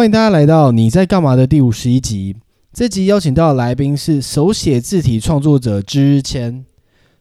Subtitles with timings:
[0.00, 2.34] 欢迎大家来到你在干嘛的第五十一集。
[2.72, 6.64] 这集邀请到的来宾是手写字体创作者芝谦。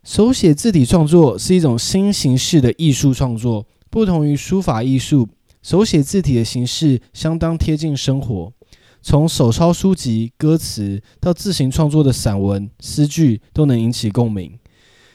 [0.02, 5.28] 手写字体创作是一种新形式的艺术创作，不同于书法艺术，
[5.62, 8.54] 手写字体的形式相当贴近生活。
[9.02, 14.58] 从手抄书籍、歌词到自行创作的散文、诗句，都能引起共鸣。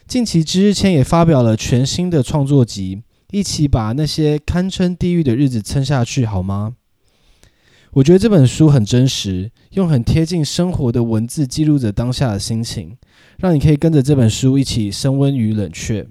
[0.07, 3.01] 近期，芝谦也发表了全新的创作集，
[3.31, 6.75] 一起把那些堪称地狱的日子撑下去，好吗？
[7.95, 12.97] 我觉得这本书很真实，用很贴近生活的文字记录着当下的心情，
[13.39, 16.05] 让你可以跟着这本书一起升温与冷却。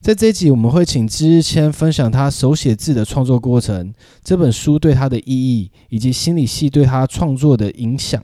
[0.00, 8.22] 在这一集，我们会请芝谦分享他手写字的创作过程，这本书对他的意义，以及心理系对他创作的影响。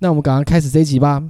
[0.00, 1.22] 那我们赶快开始这一集吧。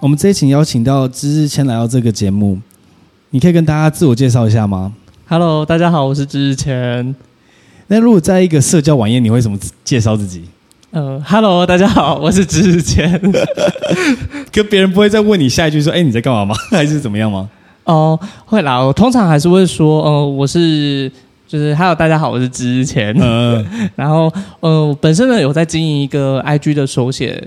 [0.00, 2.60] 我们这一集邀请到芝谦来到这个节目，
[3.30, 4.94] 你可以跟大家自我介绍一下吗
[5.32, 7.16] ？Hello，大家好，我是之前。
[7.86, 10.44] 那如果在一个社交晚宴，你会怎么介绍自己？
[10.90, 13.18] 呃，Hello，大家好，我是之前。
[14.52, 16.54] 可别人不会再问你下一句说：“哎，你在干嘛吗？
[16.70, 17.48] 还是怎么样吗？”
[17.84, 18.78] 哦，会啦。
[18.78, 21.10] 我通常还是会说：“呃，我是
[21.48, 23.16] 就是，Hello，大家好，我是之前。
[23.18, 23.64] 嗯”
[23.96, 27.42] 然后，呃，本身呢有在经营一个 IG 的手写。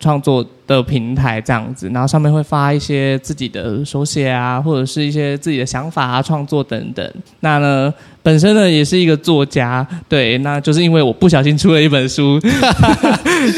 [0.00, 7.12] 创作的平台这样子，然后上面会发一些自己的手写啊，或者是一些自己的想法啊、创作等等。
[7.40, 12.38] 那呢，本身呢也是一个作家，对，那就是因为我不小心出了一本书，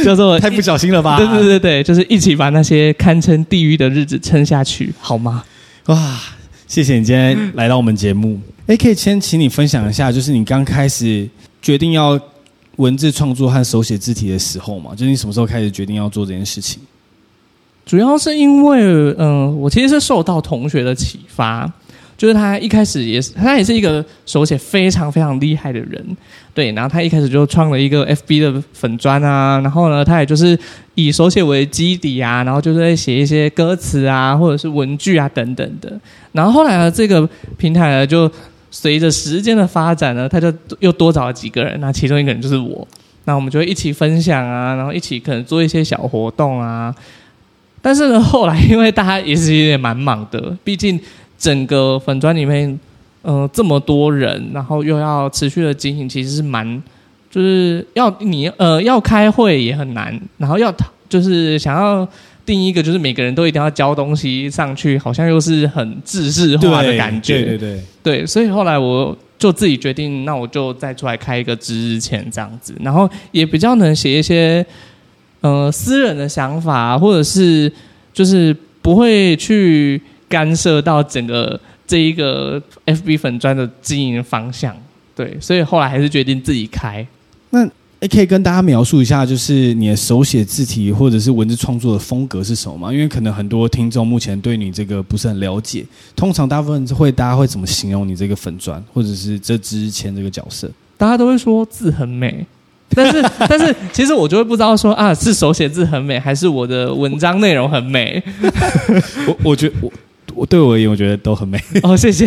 [0.05, 1.19] 叫做太不小心了吧？
[1.19, 5.45] 对对对对，就是一起把那些堪称地狱的日子撑下去，好吗？
[5.87, 6.21] 哇，
[6.67, 8.41] 谢谢你今天来到我们节目。
[8.67, 11.29] 哎，可以先请你分享一下，就是你刚开始
[11.61, 12.19] 决定要。
[12.81, 16.81] 文字创作和手写字体的时候嘛，就是你什么时候开始决定要做这件事情？
[17.84, 21.71] 主要是因为，嗯、我其实是受到同学的启发，
[22.16, 26.16] 就是他一开始也是，他也是一个手写非常非常厉害的人，
[26.55, 30.59] 对，然后他一开始就创了一个 FB 的粉砖啊，然后呢，他也就是
[30.94, 36.00] 以手写为基底啊，然后就是在写一些歌词啊，或者是文句啊等等的，
[36.32, 37.28] 然后后来呢，这个
[37.59, 38.31] 平台呢就。
[38.70, 42.86] 随着时间的发展呢，他就又多找了几个人，那其中一个人就是我，
[43.25, 46.94] 那我们就会一起分享啊，然后一起可能做一些小活动啊。
[47.82, 51.00] 但是呢，后来因为大家也是有点蛮忙的，毕竟
[51.36, 52.69] 整个粉专里面，
[53.22, 56.82] 嗯、呃，这么多人，然后又要持续的经营，其实是蛮，
[57.31, 60.72] 就是要你呃要开会也很难，然后要
[61.08, 62.06] 就是想要。
[62.50, 67.43] 定一个就是每个人都一定要交东西上去，好像又是很制式化的感觉。
[67.43, 74.66] 对对对，对，所以后来我就自己决定，那我就再出来开一个芝谦这样子，然后也比较能写一些
[75.43, 77.72] 呃私人的想法，或者是
[78.12, 84.77] 就是不会去干涉到整个这一个 FB 粉砖的经营方向。
[85.15, 87.06] 对，所以后来还是决定自己开。
[87.50, 87.69] 那。
[88.00, 92.91] 哎，可以跟大家描述一下，就是你的手写字体或者是文字创作的风格是什么吗？
[92.91, 95.84] 因为可能很多听众目前对你这个不是很了解。
[96.16, 100.71] 通常大部分会大家会怎么形容你这个粉砖，或者是这之前这个角色？
[100.97, 102.47] 大家都会说字很美，
[102.94, 108.22] 但是 但是其实我就会不知道说啊，是手写字很美，还是我的文章内容很美？
[109.28, 109.93] 我我觉得我
[110.34, 111.62] 我对我而言，我觉得都很美。
[111.84, 112.27] 哦，谢谢。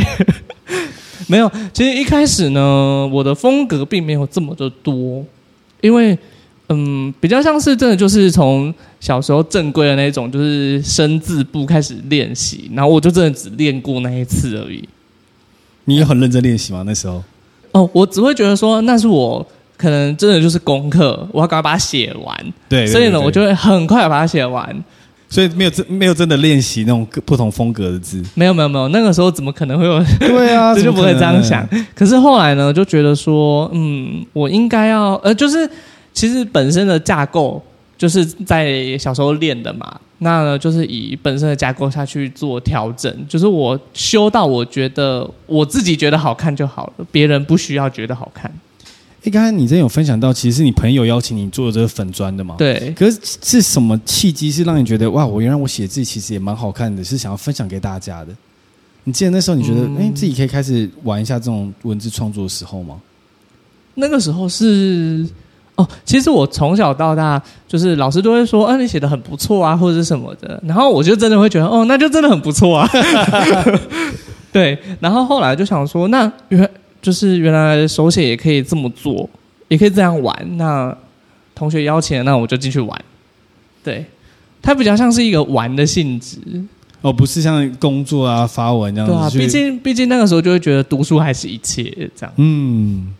[1.25, 5.25] 没有，其实一开始呢，我的风格并没有这么的多。
[5.83, 6.17] 因为，
[6.69, 14.88] 嗯，比较像是真的就是从小时候正规的那种，就是生字簿开始练习，然后我就真的只练过那一次而已。
[15.83, 16.83] 你有很认真练习吗？
[16.85, 17.22] 那时候？
[17.73, 19.45] 哦，我只会觉得说那是我
[19.75, 22.35] 可能真的就是功课，我要赶快把它写完。
[22.69, 24.83] 对，对，对，对，所以呢，我就会很快把它写完。
[25.33, 28.23] 所以没有真没有真的练习那种不同风格的字。
[28.35, 29.99] 没有没有没有，那个时候怎么可能会有？
[30.19, 31.67] 对啊， 就不会这样想。
[31.95, 35.67] 可是后来呢，就觉得说，嗯，我应该要呃，就是
[36.13, 37.59] 其实本身的架构
[37.97, 39.99] 就是在小时候练的嘛。
[40.19, 48.53] 那呢，就是以本身的架构下去做调整，就是我修到我觉得我自己觉得好看就好了，别人不需要觉得好看。
[49.25, 52.55] 哎，刚才你真有分享到，其实是你朋友邀请你做这个粉砖的嘛？
[52.58, 52.93] 对。
[52.93, 58.35] 可是是什么契机，是让你觉得哇，我原来我写字其实也蛮好看的，是想要分享给大家的？
[59.05, 62.99] 你记得那时候你觉得，哎、嗯，自己可以开始玩一下这种文字创作的时候吗？
[63.96, 65.25] 那个时候是
[65.75, 72.90] 哦，其实我从小到大就是老师都会说，啊，你写的很不错啊，或者是什么的，然后我就真的会觉得，哦，那就真的很不错啊。
[74.52, 76.70] 对，然后后来就想说，那原。
[77.03, 79.29] 就是原来手写也可以这么做，
[79.67, 80.58] 也可以这样玩。
[80.58, 80.97] 那
[81.53, 83.00] 同学邀请，那我就进去玩。
[83.84, 84.03] 对，
[84.61, 86.38] 它比较像是一个玩的性质。
[87.02, 89.14] 哦，不是像工作啊、发文这样子。
[89.14, 91.84] 对啊，毕竟毕竟那个时候就会觉得读书还是一切
[92.16, 92.34] 这样。
[92.38, 93.14] 嗯。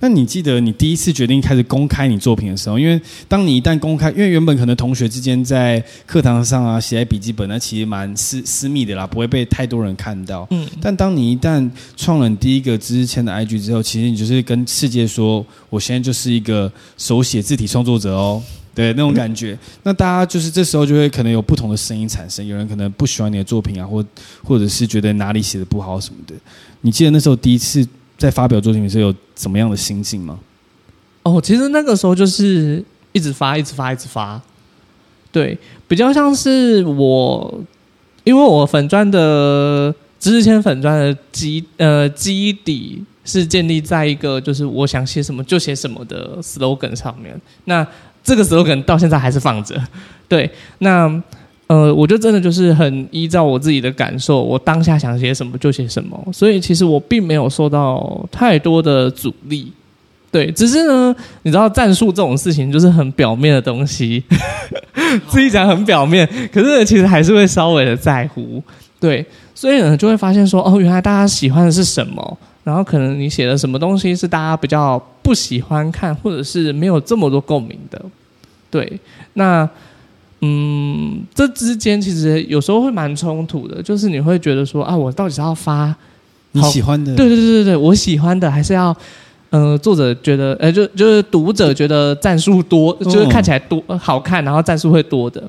[0.00, 10.46] 那你记得你第一次决定开始公开你作品的时候，因为当你一旦公开，因为原本可能同学之间在课堂上啊写在笔记本，那其实蛮私私密的啦，不会被太多人看到。
[10.50, 10.68] 嗯。
[10.80, 18.40] 但当你一旦创了你第一个知识签的 IG 之后，其实你就是跟世界说，我现在就是一个手写字体创作者哦，
[18.72, 19.54] 对那种感觉。
[19.54, 19.58] 嗯。
[19.82, 24.04] 那大家就是这时候就会可能有不同的声音产生，有人可能不喜欢你的作品啊，或
[24.44, 26.34] 或者是觉得哪里写的不好什么的。
[26.82, 27.84] 你记得那时候第一次？
[28.18, 30.38] 在发表作品的时候有怎么样的心境吗？
[31.22, 34.40] 哦，其实那个时候就是一直发，一直发，一直发。
[35.30, 35.56] 对，
[35.86, 37.60] 比较像是我，
[38.24, 47.40] 因为我粉钻的知识签粉钻的基呃基底是建立在一个就是我想写什么就写什么的 slogan 上面。
[47.66, 47.86] 那
[48.24, 49.80] 这个 slogan 到现在还是放着。
[50.28, 51.22] 对，那。
[51.68, 59.70] 呃，我就真的就是很依照我自己的感受，我当下想写什么就写什么，所以其实我并没有受到太多的阻力，
[60.32, 64.24] 对，只是呢，你知道战术这种事情就是很表面的东西，
[65.28, 68.62] 自己讲很表面，可是其实还是会稍微的在乎，
[68.98, 69.22] 对，
[69.54, 78.02] 所以呢就会发现说，哦，原来大家喜欢的是什么，然后可能你写的什么东西是大家比较不喜欢看，或者是没有这么多共鸣的，
[78.70, 78.98] 对，
[79.34, 79.68] 那。
[80.40, 85.94] 嗯，这之间其实有时候会蛮冲突的，就是你会觉得说啊，我到底是要发
[86.52, 87.14] 你喜欢的？
[87.16, 88.96] 对对对对对，我喜欢的，还是要
[89.50, 95.42] 呃，作者觉得，呃，就就是读者觉得赞数多，就是看起来多好看，然后赞数会多的。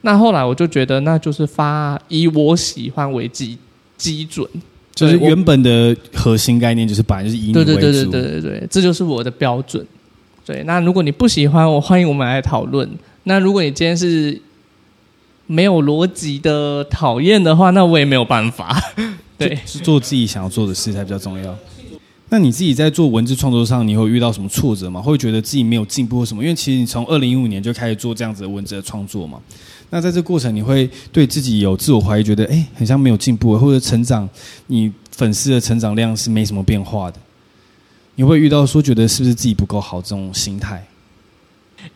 [0.00, 3.56] 那后来我就觉得，那就是发以我喜欢为基
[3.96, 4.46] 基准，
[4.94, 9.86] 就是原本的核心概念就是本来就是以你为主，对对对对对对对，这就是我的标准。
[10.44, 12.88] 对，那如果你不喜欢，我欢迎我们来讨论。
[13.24, 14.40] 那如果你今天是
[15.46, 18.80] 没有逻辑的讨厌的话，那我也没有办法。
[19.36, 21.54] 对，是做自己想要做的事才比较重要。
[22.30, 25.00] 那你自己在做文字创作上，你会遇到什么挫折吗？
[25.00, 26.42] 会觉得自己没有进步或什么？
[26.42, 29.40] 因为其实你从二零一五年就开始做这样子的文字的创作嘛。
[29.90, 34.28] 那在这过程，你会对自己有自我怀疑，觉得哎，很像没有进步，或者成长，
[34.66, 37.18] 你粉丝的成长量是没什么变化的。
[38.16, 40.84] 你会遇到说觉得是不是自己不够好这种心态？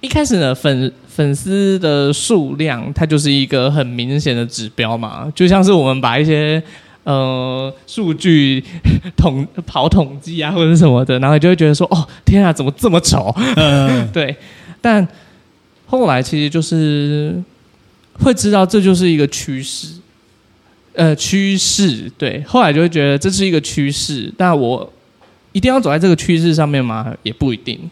[0.00, 6.62] 一开始呢，粉粉丝的数量，它就是一个很明显的指标嘛，就像是我们把一些
[7.04, 8.62] 呃数据
[9.16, 13.34] 统跑统计啊，或者是什么的，然后就会觉得说，哦，天啊，怎么这么丑？
[13.56, 14.36] 嗯、 对。
[14.80, 15.06] 但
[15.86, 17.34] 后来其实就是
[18.20, 19.94] 会知道这就是一个趋势，
[20.92, 22.08] 呃，趋势。
[22.16, 24.92] 对，后来就会觉得这是一个趋势，但我
[25.52, 27.12] 一定要走在这个趋势上面吗？
[27.24, 27.90] 也不一定。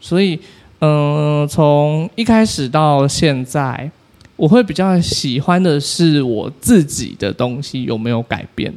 [0.00, 0.38] 所以。
[0.80, 3.90] 嗯，从一开始到现在，
[4.36, 8.72] 我会比较喜欢的是我自己的东西有没有改变。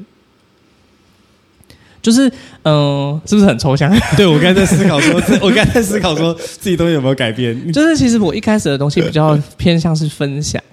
[2.02, 2.32] 就是，
[2.64, 3.94] 嗯，是不是很抽象？
[4.16, 7.54] 对，我刚才在思考说， 我刚才在思考说自己东西有没有改变。
[7.74, 10.64] 就是其实我一开始的东西比较偏向是分享，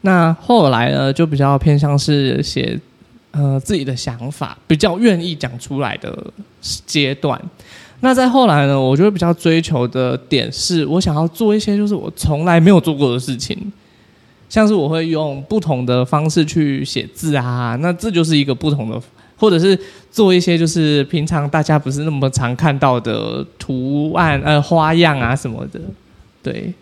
[0.00, 2.80] 那后来呢，就比较偏向是写
[3.32, 6.32] 呃自己的想法，比较愿意讲出来的
[6.86, 7.38] 阶段。
[8.04, 13.56] 那再后来呢，我就会比较追求的点是，我想要做一些就是我从来没有做过的事情，
[14.48, 19.00] 像是我会用不同的方式去写字啊，那这就是一个不同的，
[19.36, 19.78] 或者是
[20.10, 25.80] 做一些就是平常大家不是那么常看到的图案呃花样啊什么的，
[26.42, 26.74] 对。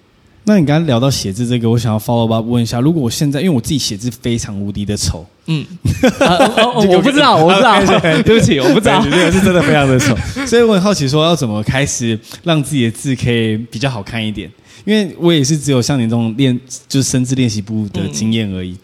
[0.50, 5.64] 那你刚刚聊到写字这个，我想要 follow up 问一下，如果我现在因为我自己写字非常无敌的丑，嗯，
[6.90, 7.78] 我不知道， 我不知道，
[8.24, 14.50] 对不起，我不知道，这个是真的非常的丑，所以我很好奇说要怎么开始让自己的字可以比较好看一点，
[14.84, 18.72] 因为我也是只有像你这种练就是生字练习簿的经验而已。
[18.72, 18.78] 嗯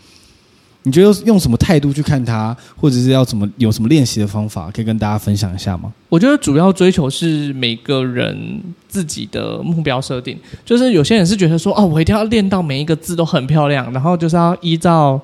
[0.86, 5.92] 你觉得用什么态度去看它，或者是要怎么有什么练习的方法，可以跟大家分享一下吗？
[6.08, 15.20] 我觉得主要追求是每个人自己的目标设定，就是有些人是觉得说，哦，我一定要练到每一个字都很漂亮，然后就是要依照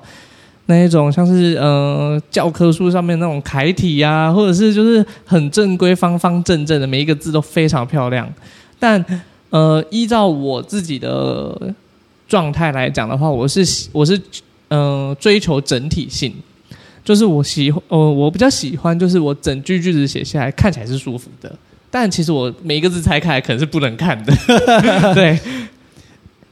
[0.65, 8.29] 那一种像是呃教科书上面那种楷体呀，或者是就是很正规、方方正正的每一个字都非常漂亮。
[8.77, 9.01] 但
[9.49, 11.73] 呃，依照我自己的
[12.27, 14.21] 状态来讲的话，我是我是。
[14.69, 16.33] 嗯、呃，追求整体性，
[17.03, 21.53] 就是我喜欢，呃，我比较喜欢，就是我整句句子写下来看起来是舒服的，
[21.91, 24.33] 但其实我每一个字拆开来可能是不能看的。
[25.13, 25.39] 对，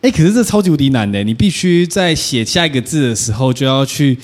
[0.01, 4.17] 哎、欸，可是这超级无敌难的，你必须在写下一个字的时候就要去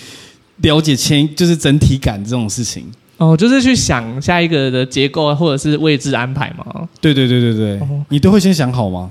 [0.58, 2.86] 了解前，就是整体感这种事情。
[3.18, 6.88] 哦，就是去想下一个的结构或者是位置安排吗？
[7.02, 9.10] 对对对对对，哦、你都会先想好吗？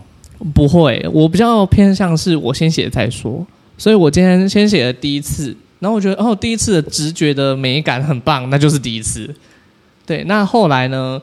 [0.55, 3.45] 不会，我比较偏向是我先写再说。
[3.79, 9.35] 所以我今天先写了第一次，然后我觉得哦，第一次的直觉的美感很棒，那就是第一次。
[10.05, 11.21] 对，那后来呢？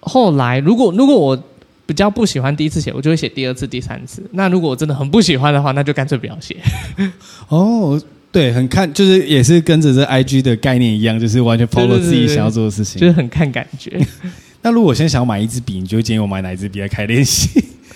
[0.00, 1.42] 后来如果如果我
[1.84, 4.22] 比较不喜欢第一次写，我就会写第二次、第三次。
[4.32, 6.56] 那如果我真的很不喜欢的话，那就干脆不要写。
[7.48, 8.00] 哦，
[8.30, 14.00] 对，很看就是也是跟着这 IG 的概念一样，就是完全 follow 自己想要做的事情，就是很看感觉。
[14.62, 17.48] 那如果我现在想要买一支笔，你就建议我买哪一支笔来开练习？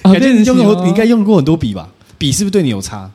[0.03, 1.89] 感觉你用过，你应该用过很多笔吧？
[2.19, 3.11] 笔是不是对你有差？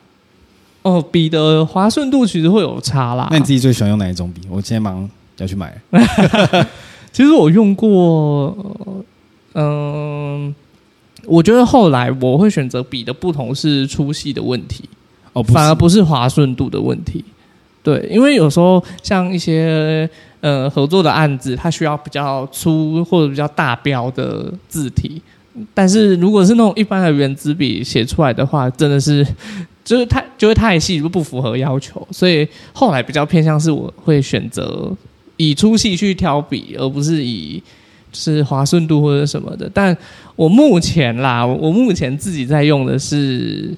[0.82, 3.28] 哦，笔的滑顺度其实会有差啦。
[3.30, 4.40] 那你自己最喜欢用哪一种笔？
[4.48, 5.08] 我今天忙
[5.38, 5.76] 要去买。
[7.12, 8.56] 其实我用过，
[9.54, 10.54] 嗯、呃，
[11.24, 14.88] 我觉得后来我会选择笔的不同是粗细的问题，
[15.32, 17.24] 哦，反而不是滑顺度的问题。
[17.82, 20.08] 对，因为有时候像一些
[20.40, 25.20] 呃合作的案子，它需要比较粗或者比较大标的字体，
[25.72, 29.26] 但是如果是那种一般的原子笔写出来的话，真的是
[29.88, 34.94] 就是太就会太细，不符合要求，所以后来比较偏向是我会选择
[35.38, 37.56] 以粗细去挑笔，而不是以
[38.12, 39.70] 就是滑顺度或者什么的。
[39.72, 39.96] 但
[40.36, 43.74] 我目前啦，我目前自己在用的是。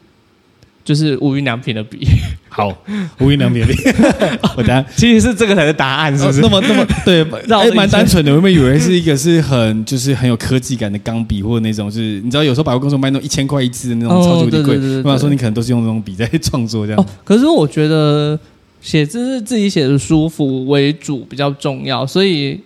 [0.83, 2.07] 就是无印良品的笔，
[2.49, 2.75] 好，
[3.21, 3.75] 无印良品的笔，
[4.57, 6.41] 我等下其实是这个才是答案，是不是？
[6.41, 7.23] 哦、那么那么 对，
[7.55, 8.35] 哎，蛮单纯的。
[8.35, 14.79] 我们以为是一个是很就是很有科技感的钢笔，或者那种是，你知道有时候百货公司卖那种一千块一支的那种超级贵。
[15.05, 17.07] 我想说你可能都是用那种笔在创作这样、哦。
[17.25, 18.39] 可是我觉得
[18.81, 22.59] 写字是自己写的舒服为主比较重要，所以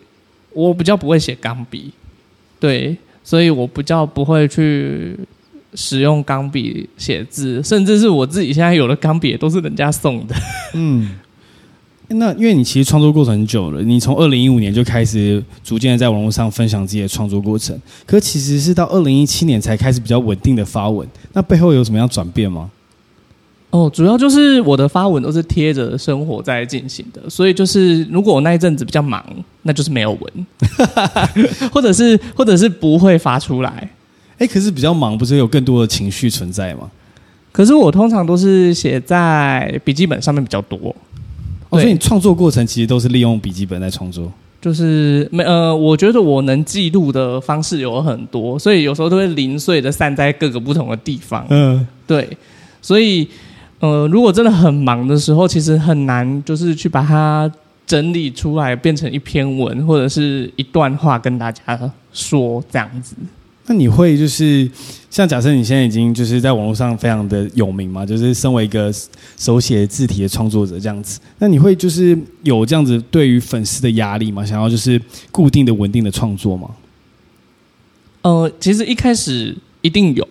[0.52, 1.90] 我比较不会写钢笔，
[2.60, 5.18] 对，所以我比较不会去。
[5.74, 10.34] 使用钢笔写字，甚至是我自己现在有的钢笔也都是人家送的。
[10.74, 11.10] 嗯，
[12.08, 21.08] 那因为你其实创作过程很久了，你从二零一五年就开始逐渐的在网络上分享自己的创作过程，可其实是到二零一七年才开始比较稳定的发文。
[21.32, 22.70] 那背后有什么样转变吗？
[23.70, 29.24] 哦，主要就是我的发文都是贴着生活在进行的，所以就是如果我那一阵子比较忙，
[29.62, 30.46] 那就是没有文，
[31.72, 33.90] 或者是或者是不会发出来。
[34.38, 36.90] 哎，可是比较忙，不是有更多的情绪存在吗？
[37.52, 40.94] 可是我通常都是写在笔记本上面比较多，
[41.70, 44.32] 哦，所以你创作过程其实都是利用笔记本在创作。
[44.60, 51.46] 就是没呃，我觉得我能记录的方式有很多，所以有时候都会零碎的散在各个不同的地方。
[51.50, 52.26] 嗯，对，
[52.80, 53.28] 所以
[53.78, 57.48] 呃，如果真的很忙的时候，其实很难就是去把它
[57.86, 61.78] 整理出来变成一篇文或者是一段话跟大家
[62.10, 63.14] 说这样子。
[63.66, 64.70] 那你会就是
[65.10, 68.92] 像假设你现在已经就是在网络上非常的有名嘛，就是身为一个
[69.38, 74.44] 手写字体的创作者这样子，那你会就是有这样子对于粉丝的压力吗？
[74.44, 75.00] 想要就是
[75.32, 76.68] 固定的稳定的创作吗？
[78.20, 80.28] 呃，其实一开始一定有，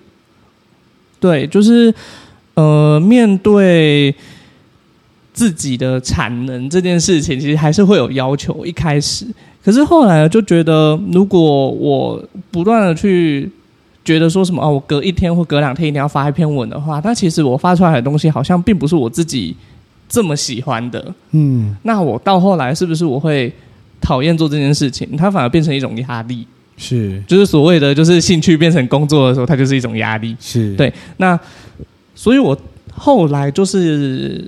[1.19, 1.91] 对，就是
[2.53, 4.13] 呃面对
[5.33, 8.63] 自己的产能这件事情，其实还是会有要求。
[8.63, 9.25] 一开始。
[9.63, 13.49] 可是后来就觉得，如果我不断的去
[14.03, 19.55] 觉得说什么啊，我隔一天或隔两天一定要发一篇文的话，那其实我发出来的东西好像并不是我自己
[20.09, 21.13] 这么喜欢的。
[21.31, 23.49] 嗯，那我到后来是不是我会
[24.01, 25.07] 讨厌做这件事情？
[25.15, 26.45] 它反而变成一种压力。
[26.75, 30.35] 是，就是所谓的就是兴趣变成工作的时候，它就是一种压力。
[30.41, 30.93] 是对。
[31.15, 31.39] 那
[32.13, 32.57] 所以我
[32.93, 34.45] 后来就是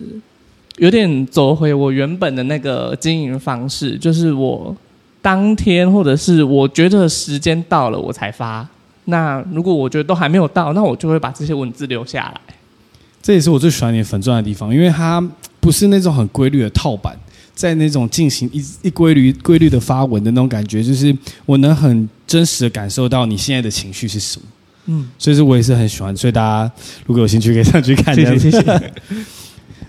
[0.78, 4.76] 有点走回我原本的那个经营方式，就是我。
[5.25, 8.63] 当天或者是我觉得时间到了我才发。
[9.05, 12.41] 那如果我觉得都还没有到，那我就会把这些文字留下来。
[13.24, 15.20] 这也是我最喜欢你粉钻的地方，因为它
[15.60, 17.17] 不是那种很规律的套版，
[17.55, 21.15] 在那种进行一一规律规律的发文的那种感觉，就是
[21.48, 24.46] 我能很真实的感受到你现在的情绪是什么。
[24.86, 26.72] 嗯，所以说我也是很喜欢，所以大家
[27.08, 28.13] 如果有兴趣可以上去看。
[28.13, 28.94] 谢谢谢谢。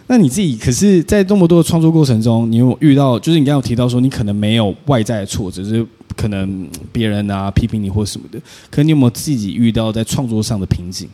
[0.08, 5.84] 那你自己可是，在这么多的创作过程中，你有遇到，就是你刚刚有提到说，你可能没有外在的挫折，就是
[6.16, 8.38] 可能别人啊批评你或什么的，
[8.70, 11.08] 可你有没有自己遇到在创作上的瓶颈？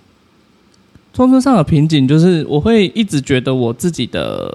[1.15, 4.55] 创作上的瓶颈就是，我会一直觉得我自己的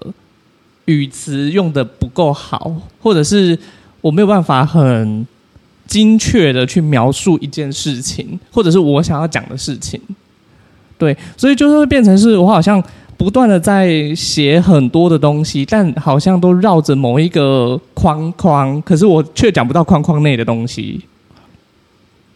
[0.86, 3.58] 语词用得不够好，或者是
[4.01, 5.25] 我没有办法很
[5.88, 10.00] 精确的去描述一件事情，或者是我想要讲的事情。
[11.00, 12.84] 对，所以就是会变成是我好像。
[13.17, 21.01] 不断的在写很多的东西，但好像都绕着某一个框框，可是我却讲不到框框内的东西。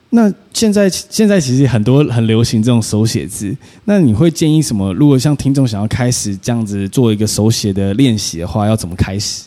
[0.09, 4.91] 那现在现在其实很多很流行这种手写字，那你会建议什么？
[4.93, 9.43] 如果像听众想要开始这样子做一个手写的练习的话，要怎么开始？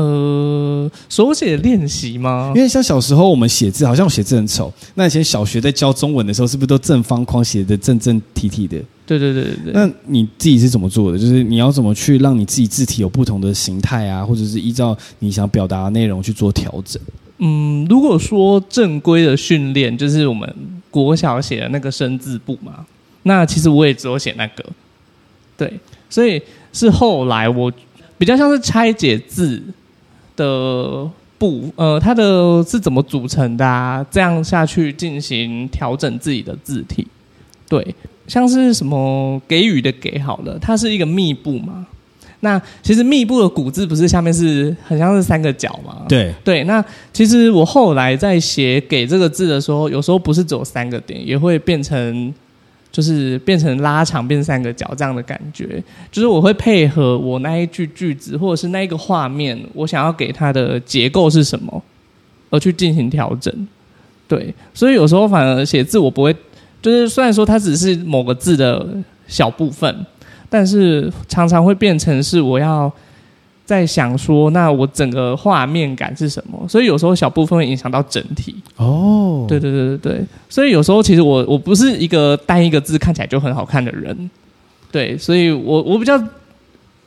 [0.00, 2.52] 呃，手写练习吗？
[2.54, 4.72] 因为像小时候我们写字，好像写字很丑。
[4.94, 8.76] 那以前小学在教中文的时候，是不是都正方框写的正正体体的？
[9.04, 9.72] 对对对对对。
[9.72, 11.18] 那你自己是怎么做的？
[11.18, 17.02] 就是你要怎么去让你自己字体有不同的形态啊，或者是依照你想表达的内容去做调整？
[17.38, 20.54] 嗯，如果说正规的训练，就是我们
[20.92, 22.86] 国小写的那个生字簿嘛，
[23.24, 24.64] 那其实我也只有写那个。
[25.56, 25.72] 对，
[26.08, 26.40] 所以
[26.72, 27.72] 是后来我
[28.16, 29.60] 比较像是拆解字。
[30.38, 34.06] 的部，呃，它的是怎么组成的啊？
[34.10, 37.06] 这样下去进行调整自己的字体，
[37.68, 37.94] 对，
[38.26, 41.86] 像是什么给予的给好了，它是一个密布嘛。
[42.40, 46.06] 那其实密布的古字不是下面是很像是三个角嘛？
[46.08, 46.62] 对对。
[46.64, 52.32] 那其实我后来在写给这个字的时候，有时候不是只有三个点，也会变成。
[52.90, 61.82] 就是变成拉长变三个角这样的感觉，就是我会配合我那一句句子或者是那一个画面，我想要给它的结构是什么，
[62.50, 63.68] 而去进行调整。
[64.26, 66.34] 对，所以有时候反而写字我不会，
[66.82, 68.86] 就是虽然说它只是某个字的
[69.26, 70.06] 小部分，
[70.48, 72.92] 但是常常会变成是我要。
[73.68, 76.58] 在想说，那我整个画面感是什么？
[76.66, 78.54] 所以有时候小部分会影响到整体。
[78.76, 84.30] 哦，对对对对对，所以有时候其实我我不是一个单一个字看起来就很好看的人，
[84.90, 86.18] 对，所以我我比较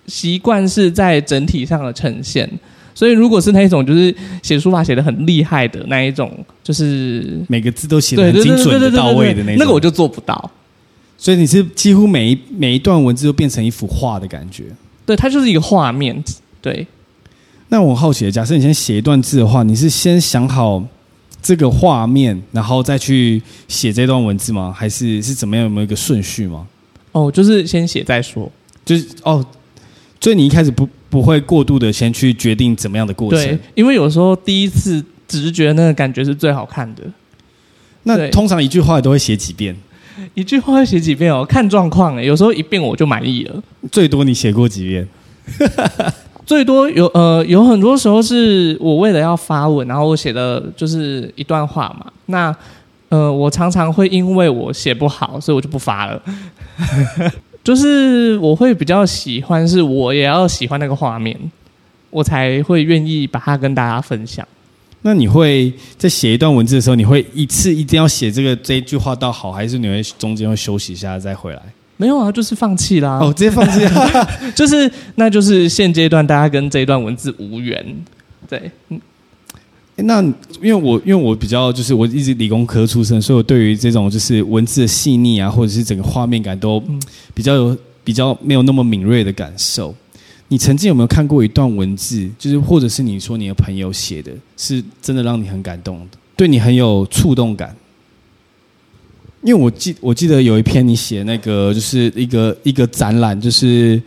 [0.05, 2.47] 习惯是在整体上的呈现。
[2.93, 6.31] 所以如果是那一种就是写书法写的很厉害的那一种，
[6.63, 10.51] 就是每个字都写的很精准的到位的那种，那个我就做不到。
[11.17, 14.65] 所以你是几乎每一每一段文字都变成一幅画的感觉？
[15.07, 16.23] 对，它就是一个画面。
[16.61, 16.85] 对，
[17.69, 20.83] 那我好奇，假设你先写一段字的话，你是先想好
[21.41, 24.71] 这个画面，然后再去写这段文字吗？
[24.75, 25.63] 还是是怎么样？
[25.63, 26.67] 有没有一个顺序吗？
[27.13, 28.49] 哦，就是先写再说，
[28.85, 29.43] 就是哦，
[30.19, 33.43] 所以你一开始不不会过度的先去决定怎么样的过程？
[33.43, 37.03] 对，因为有时候第一次直觉那个感觉是最好看的。
[38.03, 39.75] 那通常一句话都会写几遍？
[40.35, 41.43] 一句话会写几遍哦？
[41.43, 43.63] 看状况诶，有时候一遍我就满意了。
[43.91, 45.07] 最多你写过几遍？
[46.51, 52.11] 最多有呃有很多时候是我为了要发文，然后我写的就是一段话嘛。
[52.25, 52.53] 那
[53.07, 56.21] 呃我常常会因为我写不好，所以我就不发了。
[57.63, 61.39] 就是我会比较喜欢，是我也要喜欢那个画面，
[62.09, 64.45] 我才会愿意把它跟大家分享。
[65.03, 71.61] 那你会在写一段文字的时候，你会一次一定要写这个这一句话到好，还是你会中间会休息一下再回来？
[72.01, 73.19] 没有啊，就是放弃啦。
[73.21, 73.85] 哦，直接放弃，
[74.55, 77.85] 就是那就是现阶段大家跟这一段文字无缘。
[78.49, 78.99] 对，嗯，
[79.97, 80.19] 那
[80.59, 86.83] 因为我因为我比较就是我一直理工科出身，所以我对于这种就是文字的细腻啊，或者是整个画面感都
[87.35, 89.93] 比较有比较没有那么敏锐的感受。
[90.47, 97.75] 你曾经有没有看过一段文字，就是或者是你说你的朋友写的，是真的让你很感动的，对你很有触动感？
[99.43, 104.01] 因为我记我记得有一篇你写那个就是一个一个展览，就是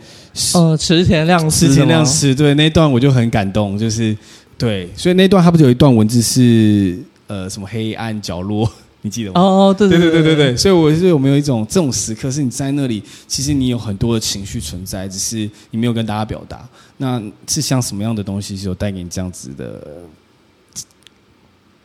[0.53, 4.15] 呃池田亮司池田亮司对那段我就很感动，就是
[4.57, 8.71] 对，所以那段他不是有一段文字是呃什么黑暗角落，
[9.03, 9.41] 你记得吗？
[9.41, 20.03] 哦哦对对对对对对，所以我是有没有一种这种时刻，是你在那里，其实你有很多的情绪存在，只是你没有跟大家表达，那是像什么样的东西是有带给你这样子的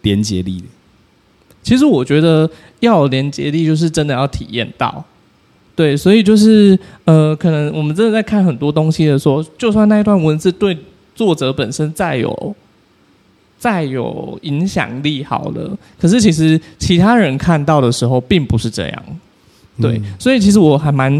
[0.02, 0.66] 连接力的？
[1.62, 2.48] 其实我觉得
[2.80, 5.04] 要有连接力，就是真的要体验到，
[5.76, 10.76] 对，所以就是呃，可能我们真的在看很多东西的时候，就算那一段文字对
[11.14, 12.54] 作者本身再有
[13.58, 19.02] 再有影响力，好了，可是其实其他人看到的时候并不是这样，
[19.80, 21.12] 对，嗯、所以其实我还蛮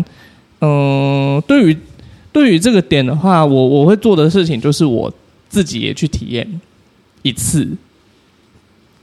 [0.60, 1.76] 嗯、呃，对于
[2.32, 5.12] 对于这个点的话，我我会做的事情就是我
[5.50, 6.60] 自己也去体验
[7.22, 7.68] 一次。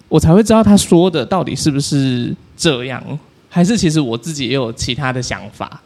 [0.09, 3.03] 我才会知道他说的到底是不是这样，
[3.49, 5.81] 还是其实我自己也有其他的想法。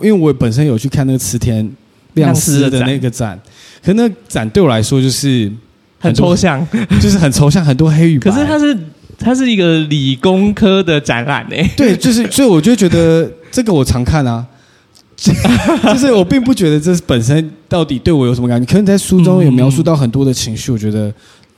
[0.00, 1.68] 因为我本身有去看那个池田
[2.14, 3.38] 亮司的那个展，
[3.82, 5.52] 可是那个展对我来说就是
[5.98, 6.66] 很，很抽象，
[7.00, 8.30] 就是很抽象，很多黑与白。
[8.30, 8.78] 可是它是
[9.18, 11.68] 它是一个理工科的展览诶。
[11.76, 14.46] 对，就是所以我就觉得这个我常看啊，
[15.16, 18.64] 就是我并不觉得这本身到底对我有什么感觉。
[18.64, 21.12] 可能在书中有描述到很多的情绪，我觉得。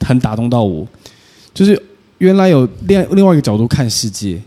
[0.06, 0.86] 很打动到我，
[1.52, 1.80] 就是
[2.18, 4.40] 原来有另另外一个角度看世界。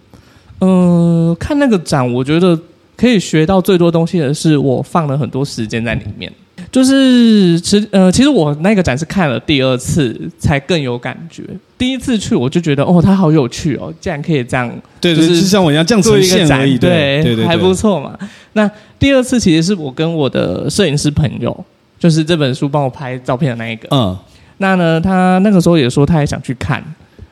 [0.59, 2.59] 嗯、呃，看那个展，我觉得
[2.95, 6.31] 可以学到最多东西的是，我放了很多时间在里面。
[6.71, 11.43] 就是其呃，其实我那个展是看了第二次才更有感觉。
[11.77, 18.17] 第一次去我就觉得哦，它好有趣哦，竟然可以这样，对，就是像我一样这样做一个展对，还不错嘛。
[18.53, 21.65] 那第二次其实是我跟我的摄影师朋友。
[21.99, 23.87] 就是这本书帮我拍照片的那一个。
[23.89, 24.17] 嗯，
[24.57, 26.83] 那呢，他那个时候也说他也想去看，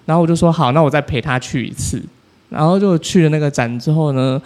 [0.05, 2.01] 然后我就说好，那我再陪他去一次。
[2.49, 4.41] 然后就去了那个展之后呢，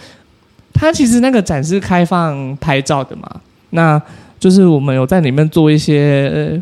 [0.74, 3.30] 他其实那个展是开放拍照的嘛，
[3.72, 4.02] 那
[4.40, 6.62] 就是我们有在里面做一些。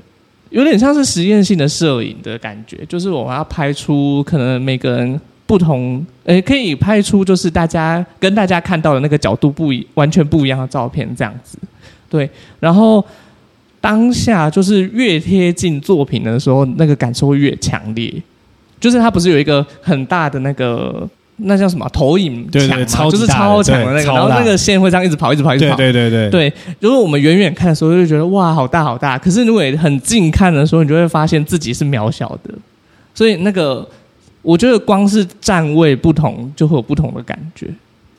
[0.50, 11.58] 有点像是实验性的摄影的感觉，就是我们要拍出可能每个人不同，诶，可以拍出就是大家跟大家看到的那个角度不一，完全不一样的照片这样子。
[12.08, 13.04] 对，然后
[13.84, 18.14] 当下就是越贴近作品的时候，那个感受会越强烈。
[18.80, 21.06] 就是它不是有一个很大的那个。
[21.38, 22.86] 那叫什么投影墙嘛？
[23.10, 25.76] 就是超强的那个，然后那个线会这样一直跑，一直跑，一直跑。
[25.76, 26.50] 对对对对。
[26.50, 29.18] 对，如果我们远远看的时候，就觉得哇，好大好大。
[29.18, 32.54] 可是如果很近看的时候，你就会发现自己是渺小的。
[33.16, 33.86] 所以那个，
[34.44, 37.68] 我觉得光是站位不同，就会有不同的感觉。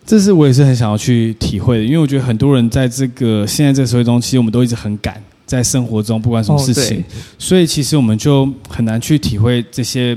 [0.05, 7.05] 这是我也是很想要去体会的，因为我觉得很多人在这个现在这个社会中，其实我们都一直很赶，在生活中不管什么事情，哦、
[7.39, 10.17] 所以其实我们就很难去体会这些。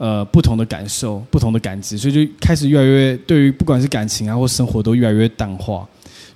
[0.00, 5.84] 呃，不同的感受，不同的感知，所以就开始越来越对于不管是感情啊或生活都越来越淡化。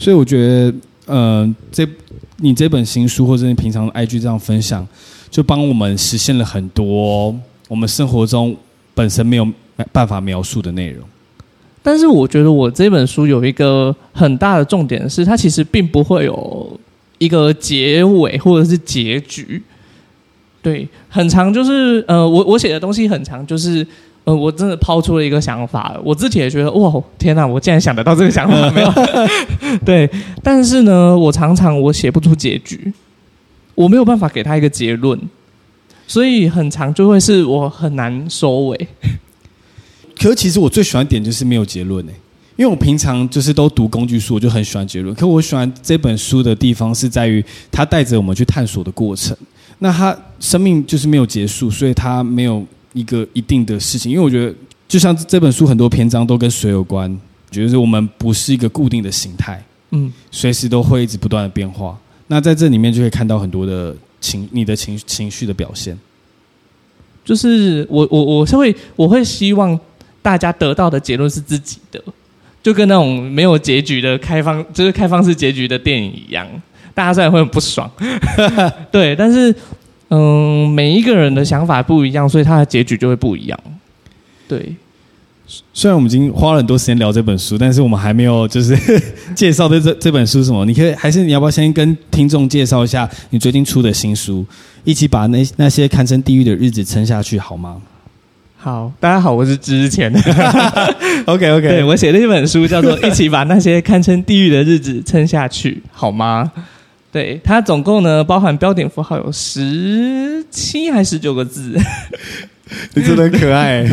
[0.00, 0.74] 所以我觉得，
[1.06, 1.86] 呃，这
[2.38, 4.84] 你这本新书或者你平常 IG 这样分享，
[5.30, 7.32] 就帮我们实现了很多
[7.68, 8.56] 我们生活中
[8.94, 9.46] 本身没有
[9.92, 11.06] 办法描述的内容。
[11.84, 16.80] 但是我觉得我这本书有一个很大的重点是，它其实并不会有
[17.22, 19.62] 一个结尾或者是结局。
[20.60, 23.86] 对，很长，就是呃，我我写的东西很长，就是
[24.24, 28.92] 呃，我真的抛出了一个想法，我自己也觉得哇，天哪，我竟然想得到这个想法没有？
[29.84, 30.08] 对，
[30.42, 32.92] 但是呢，我常常我写不出结局，
[33.74, 35.18] 我没有办法给他一个结论，
[36.06, 38.88] 所以很长就会是我很难收尾。
[40.16, 42.12] 可是其实我最喜欢点就是没有结论哎，
[42.56, 45.14] 因为我平常就是都读工具书，我就很喜欢结论。
[45.14, 49.36] 可我喜欢这本书的地方是在于，它带着我们去探索的过程。
[49.78, 54.12] 那他生命就是没有结束，所以他没有一个一定的事情。
[54.12, 54.54] 因为我觉得，
[54.86, 57.10] 就像这本书很多篇章都跟水有关，
[57.50, 59.60] 觉得是我们不是一个固定的形态，
[59.90, 61.98] 嗯，随时都会一直不断的变化。
[62.28, 65.98] 那在这里面就可以看到很多的情，你的情情绪的表现。
[67.24, 69.78] 就是我我我是会我会希望
[70.20, 72.00] 大家得到的结论是自己的，
[72.62, 76.46] 就跟那种没有结局的开放，就是开放式结局的电影一样。
[76.94, 77.90] 大家虽然会很不爽，
[78.92, 79.54] 对，但是
[80.10, 83.58] 嗯，每一个人的想法不一样，所以他的结局就会不一样。
[84.46, 84.76] 对，
[85.72, 88.76] 虽然我们已经花了很多时间聊这本书，但是我们还没有就是
[89.34, 90.66] 介绍的这这本书什么？
[90.66, 94.44] 你可以还是你要不要先跟听众介绍一下你最近出的新书？
[94.84, 97.80] 一起把那那些堪称地狱的日子撑下去，好吗？
[98.64, 100.08] 好，大家好，我是之前
[101.26, 106.52] OK OK，对，我写了一本书叫做《一起把那些堪称地狱的日子撑下去》，好吗？
[107.10, 111.76] 对，它总共呢，包含标点符号有十七还是十九个字，
[112.94, 113.84] 你真的很可爱。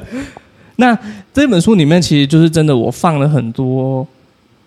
[0.76, 0.98] 那
[1.32, 4.06] 这本书里面其实就是真的，我放了很多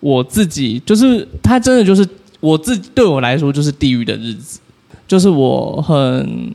[0.00, 2.04] 我自己，就是它真的就是
[2.40, 4.58] 我自己对我来说就是地狱的日子，
[5.06, 6.52] 就是我很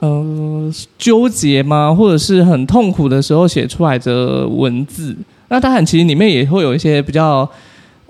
[0.00, 5.16] 呃纠结吗，或者是很痛苦的时候写出来的文字。
[5.48, 7.48] 那当然，其实里面也会有一些比较。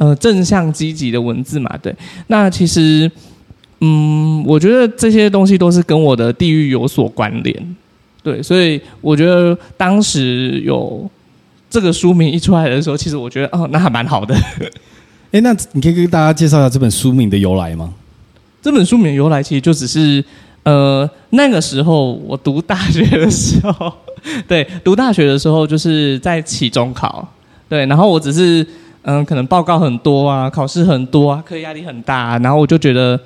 [0.01, 1.93] 呃，正向积极的文字嘛，对。
[2.29, 3.11] 那其实，
[3.81, 7.77] 嗯，我觉得这些东西都是跟我的地域有所关联，
[8.23, 8.41] 对。
[8.41, 11.11] 所以我觉得当时有
[11.69, 14.37] 这个书名一出来的时候，其实我觉得哦，那还蛮好的。
[15.33, 17.93] 哎，那你可以跟大家介绍一下这本书名的由来吗？
[18.63, 20.25] 这本书名的由来其实就只是，
[20.69, 23.93] 呃，那个时候我读大学的时候，
[24.47, 27.27] 对，读大学的时候就是在期中考，
[27.69, 28.67] 对，然后我只是。
[29.03, 33.19] 嗯，可能报告很多啊，考试很多啊，课业压力很大，然后我就觉得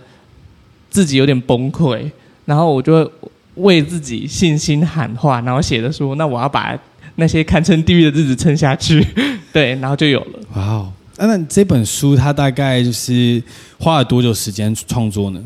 [0.90, 2.08] 自己有点崩溃，
[2.44, 3.10] 然后我就
[3.56, 6.78] 为自己信心喊话，然后写的说：“那我要把
[7.16, 9.04] 那些堪称地狱的日子撑下去。
[9.52, 10.38] ”对，然后就有了。
[10.54, 10.92] 哇哦！
[11.16, 13.42] 那这本书它大概就是
[13.80, 15.42] 花了多久时间创作呢？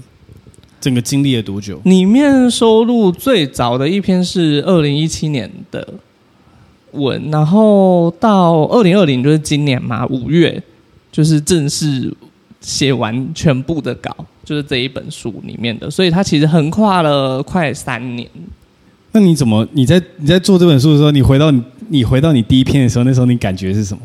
[0.87, 1.81] 整个经历了多久？
[1.83, 5.85] 里面收录最早的一篇是二零一七年的。
[6.93, 10.63] 文，然后到二零二零就是今年嘛，五月
[11.11, 12.15] 就是正式
[12.61, 18.31] 写完全部的稿，就是这一本书里面的，所以它其实横跨了快三年。
[19.11, 24.01] 那你怎么你在你在做这本书的时候，你回到你你回到你第一篇的时候，那时候你感觉是什么？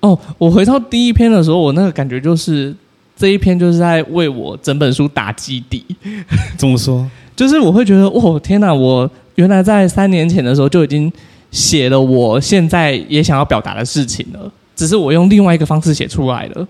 [0.00, 2.76] 哦，我回到第一篇的时候，我那个感觉就是
[3.16, 5.84] 这一篇就是在为我整本书打基底。
[6.58, 7.08] 怎么说？
[7.34, 8.72] 就是我会觉得，哦，天哪！
[8.72, 11.12] 我原来在三年前的时候就已经。
[11.52, 16.66] 写了我现在也想要表达的事情了，只是我用另外一个方式写出来了。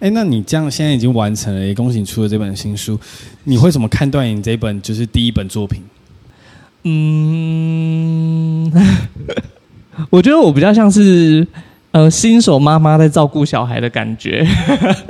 [0.00, 2.98] 哎，那你这样现在已经完成了，也恭喜你出了这本新书。
[3.44, 5.80] 你会怎么看待你这本就是第一本作品？
[6.82, 8.72] 嗯，
[10.10, 11.46] 我觉得我比较像是
[11.90, 14.46] 呃新手妈妈在照顾小孩的感觉，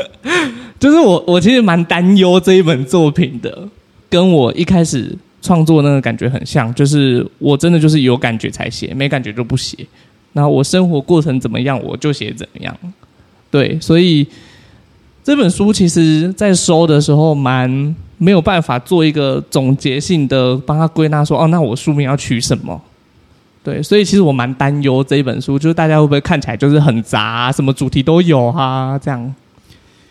[0.79, 3.69] 就是我我其实蛮担忧这一本作品的，
[4.09, 9.77] 跟我一开始创作那个感觉很像，就是我真的就是有感觉才写，没感觉就不写。
[10.33, 12.77] 然后我生活过程怎么样，我就写怎么样。
[13.51, 14.27] 对，所以
[15.25, 17.95] 这本书其实在收的时候蛮。
[18.21, 22.83] 没有办法做一个总结性的帮他归纳说，哦，那我书名要取什么？
[23.63, 29.35] 对，所以其实我蛮担忧这一本书，就是大家会不会看起来就是很杂啊，什么主题都有哈，这样。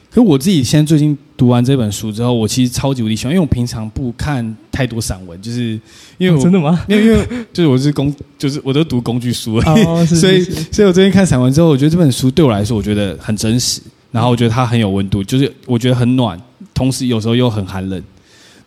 [0.10, 5.80] 可我自己现在最近读完这本书之后，我其实超级无敌喜欢，因为我平常不看太多散文，就是
[6.18, 6.84] 因为我、哦、真的吗？
[6.88, 13.82] 因为因为就是我是工， 就是我都读工具书而已，哦、是是是所以所以我最近看散文之后，我觉得这本书对我来说，我觉得很真实，
[14.12, 16.40] 然后我觉得它很有温度，就是我觉得很暖。
[16.74, 18.02] 同时有时候又很寒冷。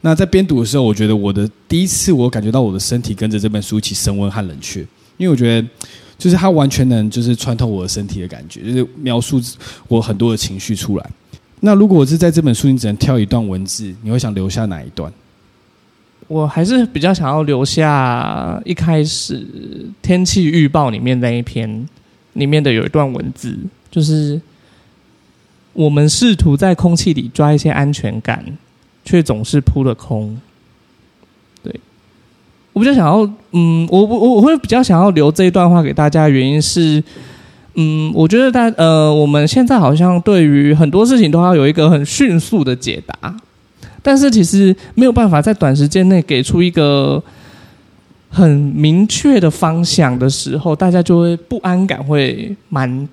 [0.02, 4.80] 那在边读的时候，我觉得我的第一次，我感觉到我的身体跟着这本书一起升温和冷却，
[5.18, 5.68] 因为我觉得
[6.16, 9.40] 就是它完全能就是穿透我的身体的感觉，就是描述
[9.88, 11.10] 我很多的情绪出来。
[11.60, 15.12] 那如果我是在这本书，你只能挑一段文字，你会想留下哪一段？
[16.28, 19.46] 我还是比较想要留下一开始
[20.00, 21.88] 天气预报里面那一篇
[22.32, 23.58] 里面的有一段文字，
[23.90, 24.40] 就是。
[25.72, 28.44] 我们试图在空气里抓一些安全感，
[29.10, 30.38] 却总是扑了空。
[31.64, 31.80] 对，
[32.72, 37.02] 我比较想要，嗯，我我我会比较想要留这一段话给大家，原因是，
[37.74, 43.34] 嗯，我觉得大呃，我们现在好像对于很多事情都要有一个很迅速的解答，
[44.00, 47.20] 但是其实没有办法在短时间内给出一个
[48.28, 53.08] 很明确的方向的时候，大家就会不安感会蛮。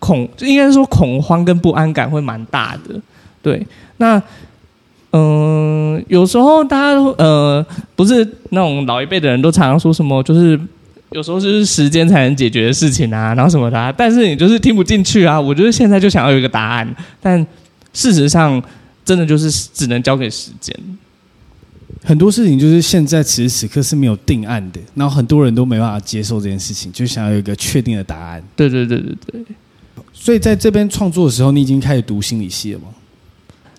[0.00, 3.00] 恐应该说恐慌跟不安感会蛮大的，
[3.40, 3.66] 对。
[3.96, 4.22] 那
[5.16, 10.58] 嗯、呃，有时候大家呃不是那种老一辈的人都常常说什么，就是
[11.12, 13.94] 有时候就是时间才能解决的事情啊，然后什么的啊。
[13.96, 15.40] 但是你就是听不进去啊。
[15.40, 17.38] 我觉得现在就想要有一个答案，但
[17.92, 18.60] 事实上
[19.04, 20.76] 真的就是只能交给时间。
[22.02, 28.42] 很多事情就是现在此时此刻是没有定案的，然后很多人都没办法接受这件事情，就想要有一个确定的答案。
[28.56, 29.44] 对对对对对。
[30.12, 32.86] 所以在这边创作的时候，你已经开始读心理系了吗？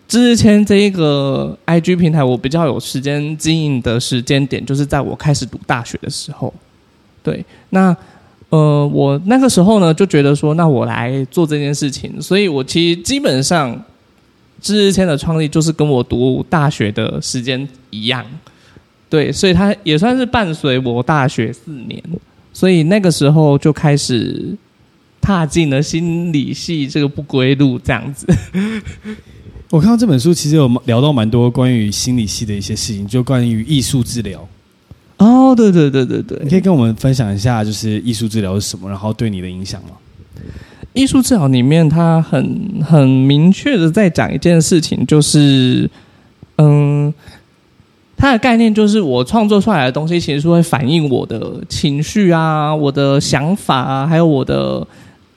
[0.07, 6.53] 之前这一个 IG 平台，我比较有时间经营的时间点，就是在我开始读大学的时候。
[7.23, 7.95] 对，那
[8.49, 12.21] 呃，我那个时候呢，就觉得说，那我来做这件事情。
[12.21, 13.83] 所以我其实基本上，
[14.61, 18.25] 之前的创立就是跟我读大学的时间一样。
[19.09, 22.01] 对，所以它也算是伴随我大学四年。
[22.53, 24.55] 所以那个时候就开始。
[25.21, 28.27] 踏进了心理系这个不归路，这样子。
[29.69, 34.47] 我看到这本书，其实有聊到蛮多关于心理系的一些事情，就关于艺术治疗。
[35.17, 39.89] 哦，对对对对对，你可以跟我们分享一下，就是艺术治疗是什么，然后对你的影响吗？
[40.93, 45.89] 艺术治疗里面，它很很明确的在讲一件事情，就是
[46.57, 47.13] 嗯。
[48.17, 54.87] 它的概念就是，我创作出来的东西，其实是会反映我的情绪啊，我的想法啊，还有我的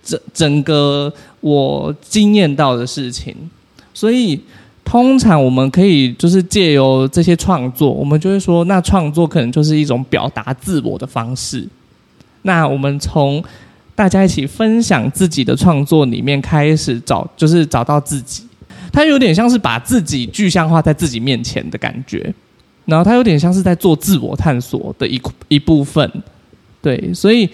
[0.00, 3.34] 整整个我经验到的事情。
[3.98, 4.40] 所以，
[4.84, 11.66] 通常我们可以就是借由这些创作，我们就会说，那创作可能就是一种表达自我的方式。
[12.42, 13.42] 那我们从
[13.96, 18.44] 大家一起分享自己的创作里面开始找，就是找到自己。
[18.92, 22.32] 它有点像是把自己具象化在自己面前的感觉。
[22.84, 26.10] 然后他有点像是在做自我探索的一一部分，
[26.80, 27.46] 对，所以，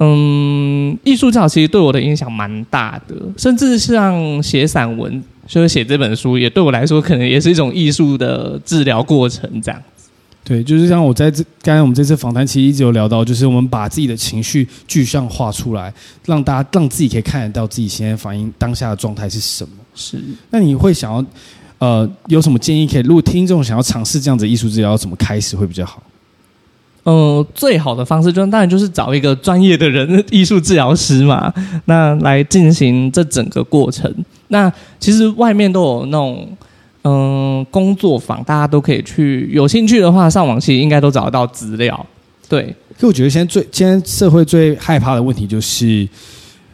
[0.00, 10.08] 嗯，艺术教其实对我的影响蛮大的，甚至像写散文，就是写这本书，也对我来说可能也是一种艺术的治疗过程，这样子。
[10.44, 15.92] 对，就是像我在这刚才我们这次访谈其实一直有聊到，就是我们把自己的情绪具象化出来，
[16.24, 19.70] 让大家让自己可以看得到自己现在反映当下的状态是什么。
[19.94, 20.18] 是，
[20.50, 21.24] 那你会想要？
[21.78, 23.00] 呃，有什么建议可以？
[23.00, 26.02] 如果听众想要尝试这样子艺术治疗，怎么开始会比较好？
[27.04, 31.50] 呃，最好的方式就当然就是找一个专业的人， 艺术治疗师嘛，
[31.86, 34.14] 那来进行这整个过程。
[34.52, 36.46] 那其实外面都有那种
[37.02, 39.48] 嗯、呃、工作坊，大家都可以去。
[39.52, 42.06] 有兴趣的话，上网其实应该都找得到资料。
[42.48, 46.08] 对，可我觉得现在最现在社会最害怕的问题就是，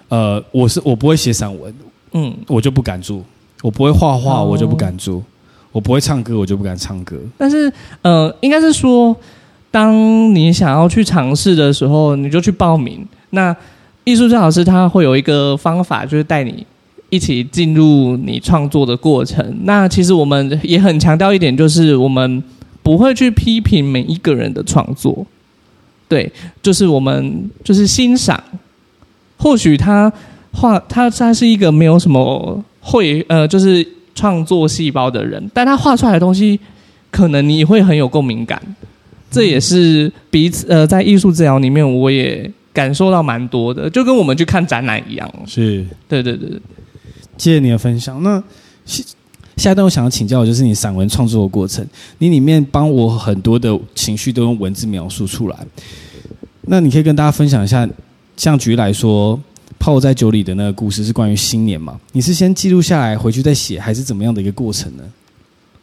[0.09, 1.75] 呃，我是我不会写散文，
[2.12, 3.23] 嗯，我就不敢做。
[3.62, 5.21] 我不会画画，我就不敢做；
[5.73, 7.17] 我不会唱歌，我就不敢唱歌。
[7.37, 9.17] 但是，呃，应该是说，
[9.71, 9.95] 当
[10.35, 13.07] 你想要去尝试的时候，你就去报名。
[13.31, 13.55] 那
[14.05, 16.65] 艺术治疗师他会有一个方法，就是带你
[17.09, 19.59] 一起进入你创作的过程。
[19.62, 22.42] 那其实我们也很强调一点，就是我们
[22.83, 25.27] 不会去批评每一个人的创作，
[26.09, 26.31] 对，
[26.62, 28.42] 就是我们就是欣赏。
[29.38, 30.12] 或许他
[30.53, 36.59] 画他他是一个没有什么会呃，就是创作细胞的人，但他画出来的东西，
[37.11, 38.61] 可能你会很有共鸣感。
[39.31, 45.31] 这也是彼此呃，在艺术治疗里面，我也感受到蛮多的，就跟我们去看展览一样。
[45.47, 46.49] 是，对对对。
[47.38, 48.22] 谢谢你的分享。
[48.22, 48.42] 那
[48.85, 49.03] 下
[49.57, 51.87] 下一段我想要请教的就是你散文创作的过程，
[52.18, 55.57] 你里面帮我很多的情绪都用文字描述出来。
[56.62, 57.88] 那你可以跟大家分享一下，
[58.37, 59.40] 像举例来说，
[59.79, 61.99] 泡在酒里的那个故事是关于新年嘛？
[62.12, 65.05] 你是先记录下来回去再写，还是怎么样的一个过程呢？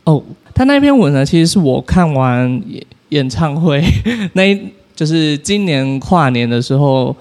[0.03, 0.21] 哦，
[0.53, 2.61] 他那篇文呢，其实是我看完
[3.09, 3.81] 演唱会，
[4.33, 4.53] 那
[4.95, 7.15] 就是今年跨年的时候，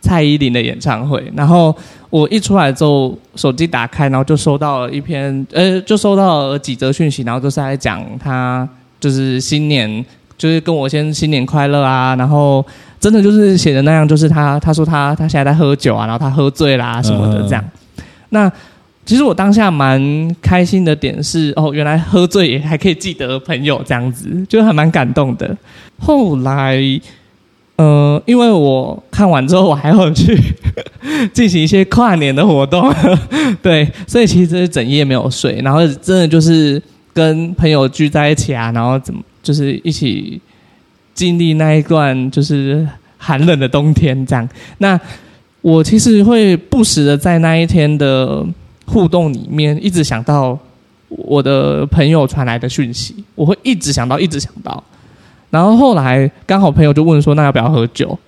[0.00, 1.22] 蔡依林的演唱会。
[1.34, 1.74] 然后
[2.10, 10.04] 我一出来之后，手机打开，然后就收到了一篇，呃，就收到了几则讯息，然后就是在讲他就是新年，
[10.36, 12.14] 就是跟我先新年快乐啊。
[12.16, 12.64] 然后
[12.98, 17.64] 真的就是写的那样，就是他 他说他他现在在喝酒啊，然后他喝醉啦、啊、什么的这样。
[17.64, 18.52] 嗯、那。
[19.06, 25.56] 其实我当下蛮开心的点是，哦，原来喝醉也还可以记得朋友这样子，就还蛮感动的。
[25.98, 26.78] 后来，
[27.82, 30.38] 呃，因为我看完之后，我还要去
[31.32, 32.92] 进行一些跨年的活动，
[33.62, 40.40] 对，所以其实整夜没有睡，然后真的就是跟朋友聚在一起啊，然后怎么就是一起
[41.14, 44.48] 经历那一段就是寒冷的冬天这样。
[44.78, 45.00] 那
[45.62, 48.44] 我其实会不时的在那一天的。
[48.92, 50.58] 互动里面一直想到
[51.06, 54.82] 我的朋友传来的讯息，我会一直想到，一直想到。
[55.50, 58.18] 然后后来刚好朋友就问说：“那要不要喝酒？”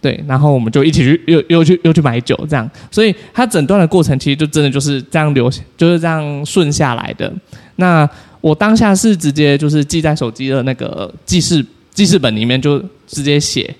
[0.00, 2.70] 对，然后我们就一起去又又去又去买酒，这样。
[2.90, 7.32] 所以他整段的过程其实就真的就是这样流，就是这样顺下来的。
[7.76, 8.08] 那
[8.40, 13.74] 我当下是直接就是记在手机的那个记事记事本里面，就直接写。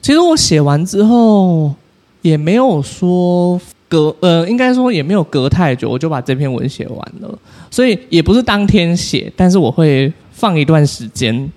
[0.00, 1.74] 其实我写完之后
[2.22, 3.60] 也没有说。
[3.90, 7.38] 隔呃，应该说也没有隔太久，我就把这篇文写完了，
[7.72, 11.50] 所以也不是当天写，但是我会放一段时间，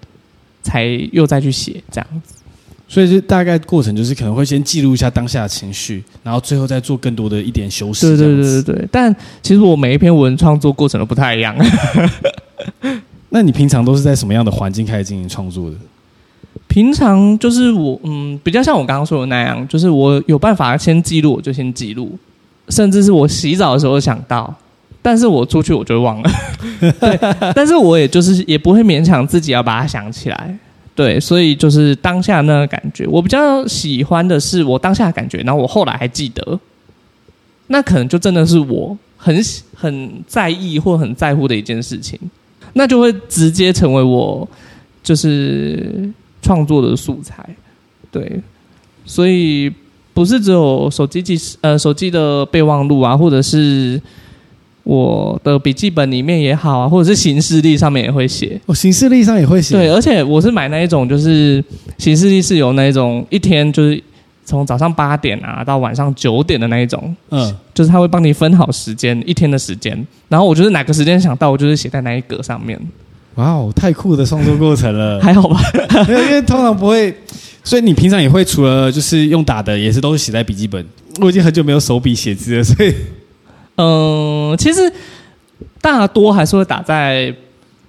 [0.63, 2.34] 才又再去写这样子。
[2.88, 8.15] 所以就大概过程就是可能会先记录一下当下的情绪，然后最后再做更多的一点修饰。
[8.15, 8.88] 对对对对对。
[8.91, 11.56] 但其实我每一篇文创作过程都不太一样。
[13.30, 15.76] 那你平常都是在什么样的环境开始进行创作的？
[16.67, 22.17] 平常就是我，嗯，比较像我刚刚说的那样，就是我有办法先记录，我就先记录，
[22.69, 24.56] 甚至是我洗澡的时候想到，
[25.04, 26.32] 但是我出去我就忘了，
[27.00, 27.20] 对，
[27.54, 30.58] 但是我也就是也不会勉强自己要把它想起来，
[30.96, 36.60] 对，所以就是当下那个感觉，我比较喜欢的是我当下的感觉，然后我后来还记得，
[37.68, 39.39] 那可能就真的是我很
[39.76, 42.20] 很在意或很在乎的一件事情，
[42.74, 44.48] 那就会直接成为我
[45.04, 46.12] 就是。
[46.46, 47.42] 创作的素材，
[48.12, 48.42] 对，
[49.06, 49.72] 所以
[50.13, 53.98] 不是只有手机记事，呃，手机的备忘录啊，或者是
[54.84, 58.60] 我的笔记本里面也好啊，或者是行事历上面也会写。
[58.65, 59.76] 哦，行事历上也会写。
[59.76, 61.63] 对，而且我是买那一种，就是
[61.98, 64.02] 行事历是有那一种一天就是
[64.46, 72.78] 从早上八点啊到晚上九点的那一种，嗯，就是他会帮你分好时间，一天的时间，然后我就是哪个时间想到，我就是写在那一格上面。
[73.36, 75.60] 哇哦，太酷的创作过程了， 还好吧？
[76.08, 77.12] 因为通常不会，
[77.63, 80.86] 所以你平常也会除了就是用打的，也是都是写在笔记本。
[81.22, 82.93] 我已经很久没有手笔写字了，所以，
[83.76, 84.92] 嗯，其实
[85.82, 87.34] 大多还是会打在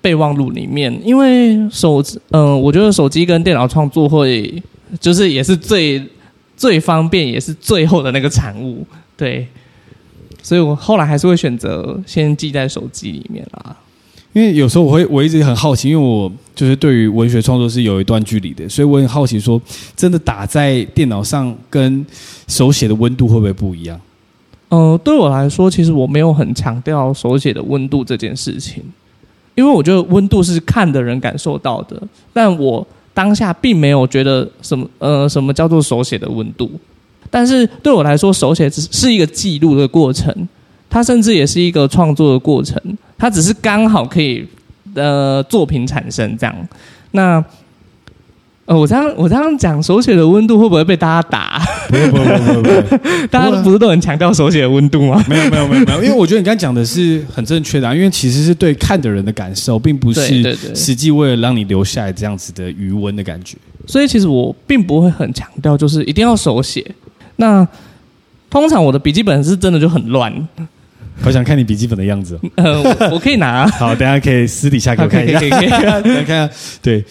[0.01, 4.63] 备忘录里面，因为手，嗯，我觉得手机跟电脑创作会
[5.01, 6.03] 就是也是最
[6.57, 9.47] 最方便，也是最后的那个产物，对。
[10.43, 13.75] 所以我后来还是会选择先记在手机里面啦。
[14.35, 19.59] 因为有时候我会我一直很好奇，因为我就是对于文学创作是有一段距离的，所以我很好奇说，
[19.97, 22.05] 真的打在电脑上跟
[22.47, 23.99] 手写的温度会不会不一样？
[24.75, 28.83] 呃，对我来说，其实我没有很强调手写的温度这件事情，
[29.55, 32.03] 因为我觉得温度是看的人感受到的，
[32.33, 36.69] 但我当下并没有觉得什么呃什么叫做手写的温度，
[37.31, 40.35] 但是对我来说，手写只是一个记录的过程。
[40.91, 42.81] 它甚至也是一个创作的过程，
[43.19, 44.47] 它只是刚好可以
[44.95, 46.55] 呃作品产生这样。
[47.11, 47.45] 那
[48.67, 51.63] 呃我这样我这样讲手写的温度会不会被大家打？
[51.89, 55.23] 不会不会不会不会， 大家不是都很强调手写的温度吗？
[55.29, 63.57] 没有没有没有没有，因为我觉得你刚刚讲的是很正确的，啊，因为其实是对看的人的感受，并不是实际为了让你留下来这样子的余温的感觉。
[63.87, 66.83] 所以其实我并不会很强调，就是一定要手写。
[67.37, 67.67] 那
[68.49, 70.33] 通常我的笔记本是真的就很乱。
[71.21, 72.39] 好想看你笔记本的样子。
[72.57, 73.67] 呃，我可以拿。
[73.79, 75.39] 好，等下可以私底下给我看一下。
[75.41, 76.15] 可以，可以，可以。
[76.15, 76.51] 来看，
[76.83, 77.05] 对，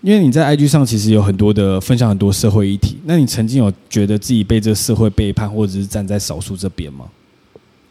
[0.00, 2.96] 因为你在 IG 上其实有很多的分享，很多社会议题。
[3.04, 7.06] 那你曾经有觉得自己被这个社会背叛，或者是站在少数这边吗？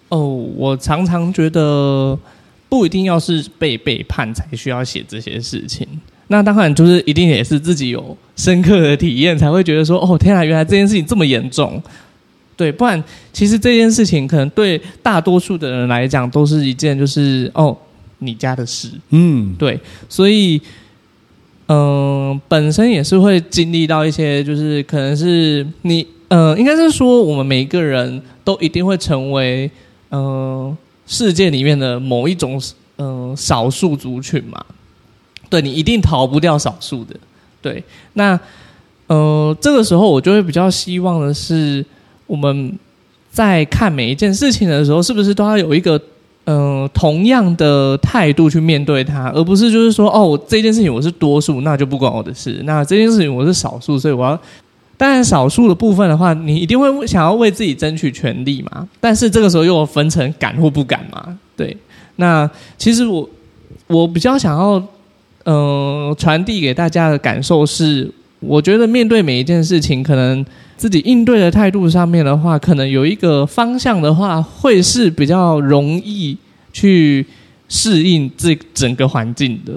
[0.10, 2.18] 哦，我常常觉得
[2.70, 5.86] 不一定要是被背叛才需要写这些事情。
[6.30, 11.82] 那当然就是一定也是自己有深刻的体验才会觉得说，哦，天啊，原来这件事情这么严重。
[12.56, 13.02] 对，不然
[13.32, 17.78] 其实这件事情可能对大多数的人来讲都是一件就是哦，
[18.20, 19.80] 你家的事，嗯，对，
[20.10, 20.60] 所以
[21.68, 29.70] 嗯、本身也是会经历到一些，就是可能是你呃，应该是说我们每一个人都一定会成为
[30.12, 32.62] 嗯、世界里面的某一种
[32.98, 34.64] 嗯、少数族群嘛，
[35.50, 37.16] 对，你一定逃不掉少数的，
[37.62, 38.40] 对，那
[39.08, 41.86] 呃，这个时候我就会比较希望的是。
[42.28, 42.78] 我们
[43.32, 45.98] 在看每一件事情的时候，是不是都要有一个
[46.50, 54.40] 嗯、同样的态度去面对它，而不是就是说哦，这件事情我是多数，那就不关我的事；那这件事情我是少数，所以我要。
[55.00, 58.88] 当然，少数的部分的话，你一定会想要为自己争取权利嘛。
[59.00, 61.38] 但是这个时候又分成敢或不敢嘛。
[61.56, 61.78] 对，
[62.16, 63.30] 那其实我
[63.86, 64.82] 我比较想要
[65.44, 70.46] 嗯、传递给大家的感受是，我觉得面对每一件事情，可能。
[70.78, 76.38] 自己应对的态度上面的话，可能有一个方向的话，会是比较容易
[76.72, 77.26] 去
[77.68, 79.74] 适应这整个环境的，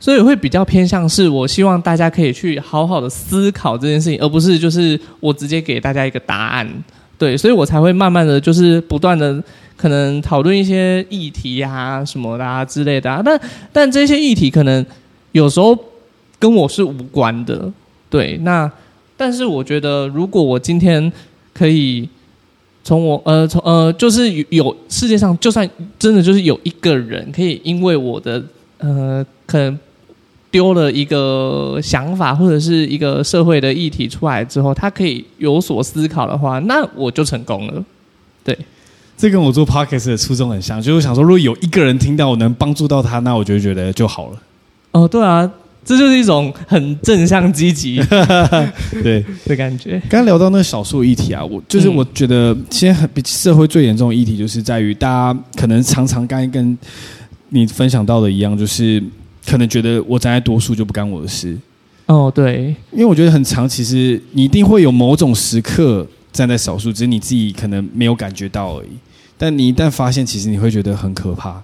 [0.00, 6.68] 所以会比较偏向是我希望大家可以去好好的思考这件事情，而不是就是我直接给大家一个答案。
[7.16, 9.40] 对，所以我才会慢慢的就是不断的
[9.76, 13.40] 可能讨论一些议题啊什么的啊之类的啊，但
[13.72, 14.84] 但这些议题可能
[15.30, 15.78] 有时候
[16.44, 17.72] 跟我是无关的。
[18.10, 18.70] 对，那。
[19.16, 21.10] 但是我觉得，如果我今天
[21.52, 22.06] 可以
[22.82, 25.70] 从我呃从呃，就是有世界上，就算
[26.00, 28.42] 真的就是有一个人可以因为我的
[28.78, 29.78] 呃，可能
[30.50, 37.84] 丢了一个想法或者是一个社会的议题出来之后，他可以有所思考的话，那我就成功了。
[38.42, 38.58] 对，
[39.16, 44.42] 这跟我做 podcast 的初衷很像，就是我想说，如果有一个人听到我能帮助到他，那我就觉得就好了。
[44.90, 45.48] 哦，对啊。
[45.84, 48.00] 这就是一种很正向积极
[49.02, 50.00] 对的感觉。
[50.08, 56.76] 刚刚聊到那个少数议题啊，我就是我觉得，现在很社会最严重的议题，就是在于大家可能常常刚跟
[57.50, 59.02] 你分享到的一样，就是
[59.46, 61.56] 可能觉得我站在多数就不干我的事。
[62.06, 68.88] 哦，对，因为我觉得很长，其实你一定会有某种时刻站在少数，只是你自己可能没有感觉到而已。
[69.36, 71.62] 但你一旦发现，其实你会觉得很可怕。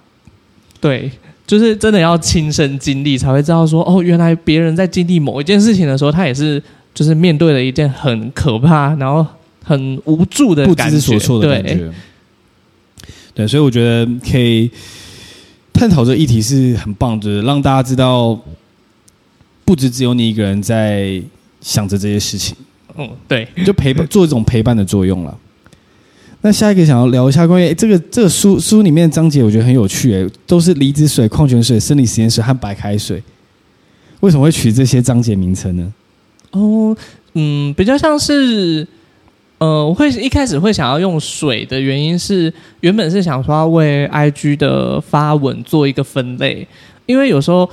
[0.79, 1.09] 对。
[1.51, 9.27] 就是真的要亲身经历才会知道说哦，原来别人在经历某一件事情的时候，他也是就是面对了一件很可怕，然后
[9.61, 11.91] 很无助的感觉，不知所措的感觉。
[13.33, 14.71] 对，所以我觉得可以
[15.73, 18.39] 探讨这个议题是很棒的，让大家知道
[19.65, 21.21] 不止只有你一个人在
[21.59, 22.55] 想着这些事情。
[22.97, 25.37] 嗯，对，就陪伴做一种陪伴的作用了。
[26.43, 33.21] 那下一个想要聊一下关于这个这个书书里面的章节，我觉得很有趣诶，都是离子水、矿泉水、生理实验水和白开水。
[34.21, 35.93] 为什么会取这些章节名称呢？
[36.51, 36.97] 哦，
[37.33, 38.87] 嗯，比较像是，
[39.59, 46.67] 呃，我会一开始会想要用水的原因是，原本是想说要为 IG 的发文做一个分类，
[47.05, 47.69] 因为有时候，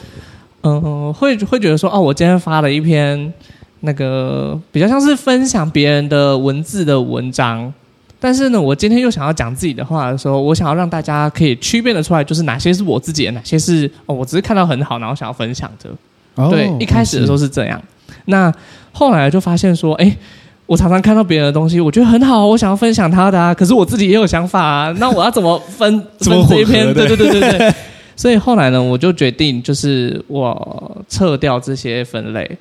[0.61, 3.33] 嗯、会会觉得说，哦，我今天发了一篇
[3.81, 7.73] 那个比较像是分享别人的文字的文章。
[8.21, 15.91] 但是呢，我今天又想要讲自己的话的时候，我想要让大家可以区别的出来，就是哪些是我自己的，哪些是哦，我只是看到很好，然后想要分享的。
[16.35, 17.81] 哦、对，一开始的时候是这样。
[18.27, 18.53] 那
[18.93, 20.17] 后来就发现说，哎，
[20.67, 23.55] 我常常看到别人的东西，我觉得很好，我想要分享他的啊。
[23.55, 26.93] 可是我自己也有想法啊， 那我要怎么分 分这一篇？
[26.95, 27.75] 对对对对对。
[28.17, 32.59] 所以后来呢，我就决定，就是我撤掉这些分类。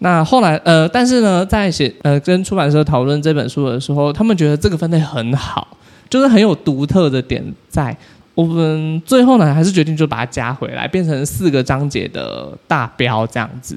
[0.00, 5.66] 那后来，呃，但是呢，在写呃跟出版社讨论这本书的时候，他们觉得这个分类很好，
[6.10, 7.96] 就是很有独特的点在。
[8.34, 13.74] 我们最后呢，还是决定就把它加回来，变成四个章节的大标这样子。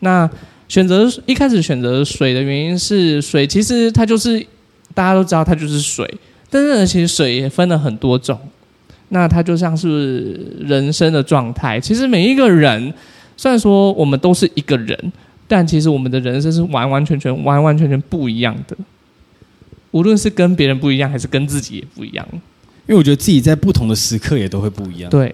[0.00, 0.28] 那
[0.68, 4.38] 选择一开始选择水的原因是，水其实它就是
[4.92, 6.06] 大家都知道它就是水，
[6.50, 8.38] 但是呢，其实水也分了很多种。
[9.08, 12.92] 那它就像是人生的状态，其实每一个人，
[13.38, 15.12] 虽然说我们都是一个人。
[15.54, 18.74] 但其实我们的人生是完完全全、完完全全不一样的，
[19.90, 22.26] 无论是跟别人不一样，还是跟自己也不一样。
[22.32, 22.40] 因
[22.88, 25.10] 为我觉得自己在不同的时刻也都会不一样。
[25.10, 25.30] 对，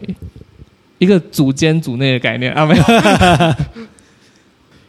[0.99, 2.83] 一个组间组内的概念啊，没有。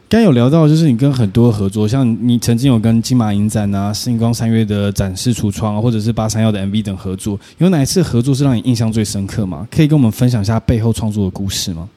[0.08, 9.68] 刚有聊到，就是你跟很多合作，像你曾经有跟金马影展啊、星光三月的展示橱窗啊，或者是八三幺的 MV 等合作，有哪一次合作是让你印象最深刻吗？
[9.70, 11.88] 可以跟我们分享一下背后创作的故事吗？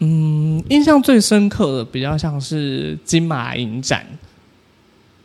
[0.00, 4.04] 嗯，印象最深刻的比较像是金马影展。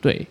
[0.01, 0.25] 对，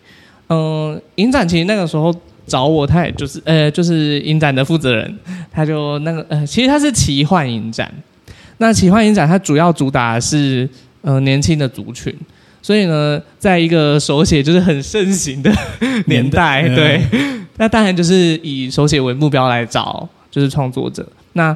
[0.49, 2.13] 嗯，影展其实那个时候
[2.45, 5.17] 找我，他也就是呃，就是影展的负责人，
[5.51, 7.91] 他就那个呃，其实他是奇幻影展。
[8.59, 10.69] 那奇幻影展它主要主打的是
[11.01, 12.15] 呃年轻的族群，
[12.61, 15.51] 所以呢，在一个手写就是很盛行的
[16.05, 21.05] 年代，对，嗯、那当然就是以手写为目标来找就是创作者。
[21.33, 21.53] 那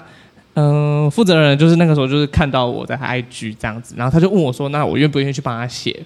[0.60, 6.04] 嗯、呃，负责人就是那个时候就是看到我在 IG 这样子，然后他就问我说：“那我愿不愿意去帮他写？”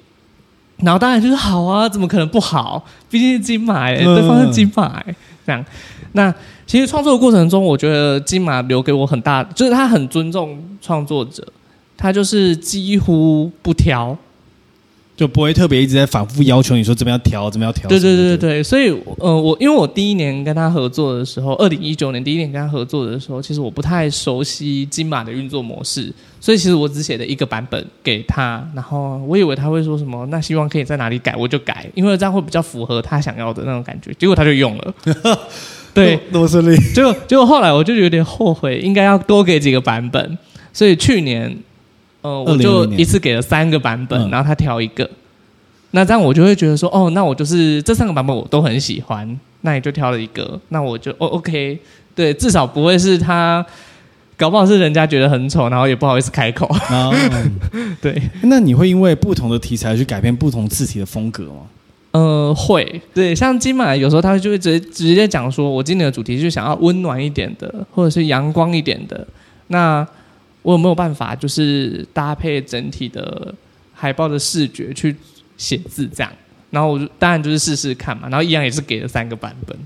[0.83, 2.83] 然后当然就是好啊，怎么可能不好？
[3.09, 5.63] 毕竟是金马、欸，对方是金马、欸，这样。
[6.11, 6.33] 那
[6.67, 11.47] 其实创作的过程中，我觉得金马留给我很大，就是他很尊重创作者，
[11.95, 14.17] 他就是几乎不挑。
[15.21, 17.87] 就不会特别一直在反复要求你说怎么样调，怎么样调。
[17.87, 34.11] 对对对对对，所以呃，我因为我第一年跟他合作的时候，二零一九年第一年跟他合作的时候，其实我不太熟悉金马的运作模式，所以其实我只写了一个版本给他，然后我以为他会说什么，那希望可以在哪里改，我就改，因为这样会比较符合他想要的那种感觉。
[34.17, 34.93] 结果他就用了，
[35.93, 36.75] 对，那么顺利。
[36.95, 40.35] 结果结果后来我就有点后悔，应该要多给几个版本，
[40.73, 41.55] 所以去年。
[42.21, 45.09] 呃，我就一次给了三个版本，然后他挑一个，
[45.89, 51.79] 那这样我就会觉得说，哦，那我就是这三个版本我都很喜欢，那你就挑了一个，那我就哦，OK，
[52.13, 53.65] 对，至少不会是他，
[54.37, 56.67] 搞不好是人家觉得很丑，然后也不好意思开口。
[56.91, 57.11] 哦、
[57.99, 61.61] 对，那你会因为不同的题材去改变不同字体的风格吗？
[62.11, 69.27] 呃，会，对，像金马有时候他就会直接直接讲说，我今年的主题就是想要温暖一点的，或者是阳光一点的，
[69.67, 70.07] 那。
[70.61, 73.53] 我有没有办法，就是搭配整体的
[73.93, 75.15] 海报的视觉去
[75.57, 76.31] 写字这样？
[76.69, 78.29] 然后我就当然就是试试看嘛。
[78.29, 79.77] 然后一样也是给了三个版本。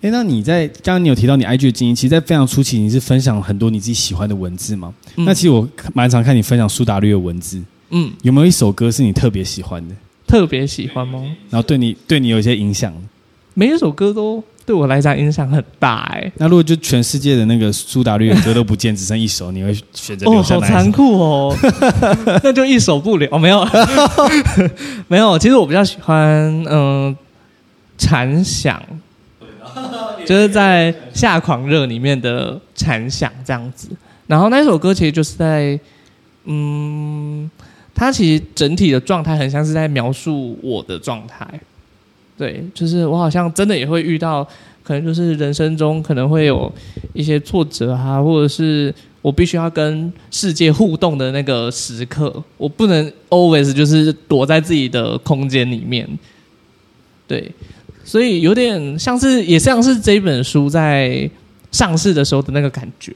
[0.00, 4.94] 哎，那你在刚刚你有提到你 IG 的经营，其实，在非常初期你是分享很多你自己喜欢的文字吗？
[5.16, 7.60] 嗯、那其实我蛮常看你分享苏打绿的文字。
[7.90, 9.94] 嗯，有没有一首歌是你特别喜欢的？
[10.26, 11.20] 特别喜欢吗？
[11.50, 12.94] 然后对你对你有一些影响？
[13.58, 14.40] 每一首歌都。
[14.64, 16.32] 对我来讲影响很大哎、欸。
[16.36, 20.60] 那如果就全世界的那个苏打绿的歌都不见，只剩一首，你会选择留下来？
[20.60, 21.56] 哦，好残酷哦！
[22.44, 23.26] 那就一首不留。
[23.32, 23.66] 哦，没有，
[25.08, 25.38] 没有。
[25.38, 26.18] 其实我比较喜欢
[26.68, 27.16] 嗯，
[27.96, 28.78] 残响，
[30.26, 33.88] 就是在《夏狂热》里面的蝉响这样子。
[34.26, 35.80] 然后那首歌其实就是在
[36.44, 37.50] 嗯，
[37.94, 41.48] 它其实整体的状态很像是在描述我的状态。
[42.38, 44.46] 对，就是我好像真的也会遇到，
[44.84, 46.72] 可能就是人生中可能会有
[47.12, 56.08] 一些挫折啊，或者是我必须要跟世界互动的那个时刻，我不能 always 就是躲在自己的空间里面。
[57.26, 57.50] 对，
[58.04, 61.28] 所以有点像是，也像是这本书在
[61.72, 63.12] 上市的时候的那个感觉。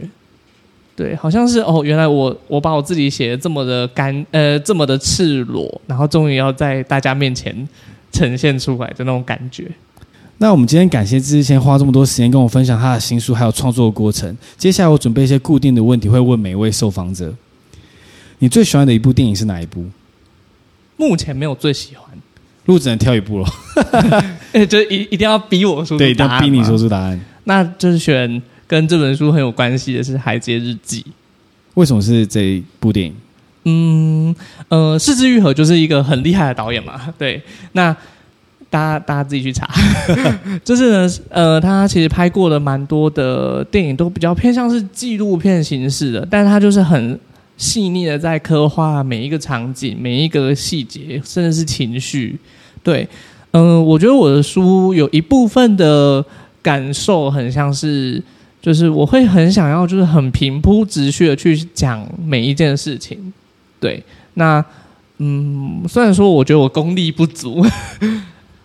[0.97, 7.57] 对，好像是哦，原来我我把我自己写的这么的干，呃，这么的赤裸，然后终于要在大家面前。
[8.13, 9.71] 呈现出来的那种感觉。
[10.39, 14.37] 那我们今天感谢之前花这么多时间跟我分享他的新书还有创作的过程。
[14.57, 17.33] 接下来我准备一些固定的问题，会问每一位受访者。
[18.41, 19.85] 你最喜欢的一部电影是哪一部？
[20.97, 22.05] 目前没有最喜欢，
[22.65, 23.49] 如果只能挑一部了，
[24.67, 27.21] 就一一定要逼我说出答案，对，一定要逼你说出答案。
[27.45, 31.01] 那就是选跟这本书很有关系的是《海街日记》。
[31.75, 33.15] 为什么是这一部电影？
[33.65, 34.35] 嗯，
[34.69, 37.41] 呃，是枝裕和就是一个很厉害的导演嘛， 对。
[37.73, 37.95] 那
[38.69, 39.69] 大家大家自己去查，
[40.65, 47.19] 就是呢，呃，他其实拍过了蛮多的电影，都比较偏向是纪录片形式的，但他就是很
[47.57, 52.39] 细腻的在刻画每一个场景、每一个细节，甚至是情绪。
[52.83, 53.07] 对，
[53.53, 56.25] 嗯、我觉得我的书有一部分的
[56.63, 58.23] 感受很像是。
[58.63, 63.33] 就是我会很想要，就是很平铺直叙的去讲每一件事情，
[63.83, 64.03] 对。
[64.35, 64.65] 那
[65.19, 67.63] 嗯，虽然说我觉得我功力不足，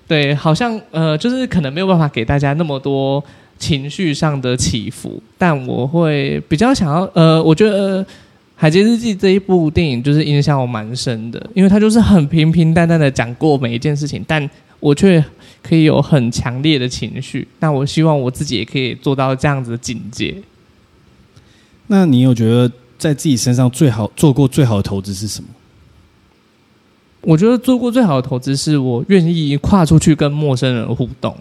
[0.08, 3.22] 对，好像呃，就是可能没有办法给大家那么多
[3.58, 8.04] 情绪上的起伏，但我会比较想要，呃，我觉得
[8.56, 14.48] 《海街日记》这一部电影就是影响我蛮深的，因为它就是很平平淡淡的讲过每一件事情，但
[14.80, 15.24] 我却。
[15.64, 20.34] 可以有很强烈的情绪，那我希望我自己也可以做到这样子的境界。
[21.88, 25.50] 那你有觉得在自己身上最好做过最好的投资是什么？
[27.22, 31.36] 我觉得做过最好的投资是我愿意跨出去跟陌生人互动。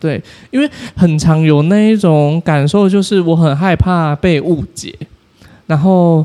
[0.00, 4.96] 对，因为很常有那一种感受，就是我很害怕被误解，
[5.66, 6.24] 然后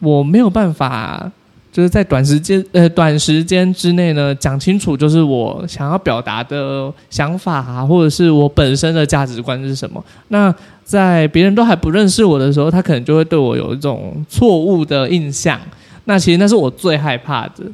[0.00, 1.30] 我没有办法
[1.72, 10.04] 就是在短时间呃短时间之内呢，讲清楚就是我想要表达的想法啊，或者是我本身的价值观是什么。
[10.28, 10.52] 那
[10.90, 15.60] 在别人都还不认识我的时候，他可能就会对我有一种错误的印象。
[16.06, 17.64] 那其实那是我最害怕的，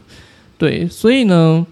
[0.59, 1.67] 对，所以呢。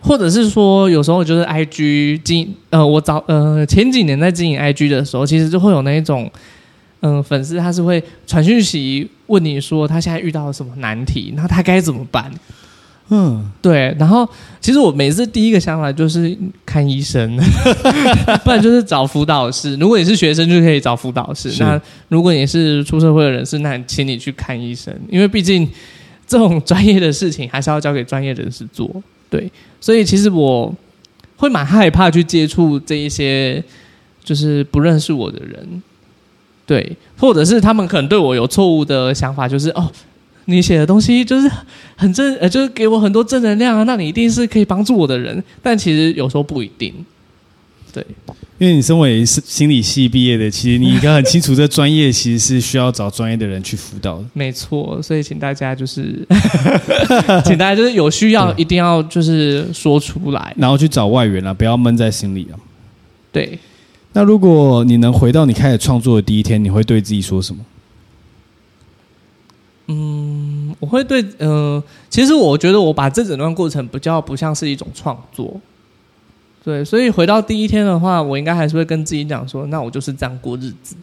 [0.00, 6.30] 或者是说，有时候就是 I G 经呃，我早呃前几年在经营 I G 的时候，其实就会有那一种
[7.00, 12.30] 嗯、粉丝，他是会传讯息问你说他现在遇到了什么难题，那他该怎么办？
[13.10, 13.94] 嗯，对。
[13.98, 14.28] 然后
[14.60, 16.36] 其实我每次第一个想法就是
[16.66, 17.36] 看医生，
[18.44, 19.74] 不然就是找辅导室。
[19.76, 21.50] 如果你是学生，就可以找辅导室。
[21.58, 25.68] 那如果你是出社会的人士，那请你去看医生，因为毕竟
[26.26, 28.90] 这种专业的事情还是要交给专业人士做。
[29.30, 29.50] 对，
[29.80, 30.74] 所以其实我
[31.36, 33.62] 会蛮害怕去接触这一些
[34.22, 35.82] 就是不认识我的人，
[36.66, 39.90] 对，或者是他们可能对我有错误的想法，就是哦，
[40.50, 41.50] 你写的东西就是
[41.94, 46.94] 很正，呃，就是给我很多正能量啊，那你一定是可以帮助我的人，但其实有时候不一定，
[47.92, 48.04] 对。
[48.58, 54.24] 因为你身为是心理系毕业的，其实你应该很清楚，这专业其实是需要找专业的人去辅导的。
[54.32, 56.26] 没错，所以请大家就是，
[57.46, 62.58] 请大家就是有需要一定要就是说出来，然后去找外援啊，不要闷在心里啊。
[63.30, 63.58] 对。
[64.12, 67.60] 那如果你能回到你开始创作的第一天，你会对自己说什么？
[69.86, 70.37] 嗯，
[70.80, 75.60] 我会对，嗯、其实我觉得我把这整段过程比较不像是一种创作。
[76.64, 80.96] 对，所以回到第一天的话，我应该还是会跟自己讲说，那我就是这样过日子。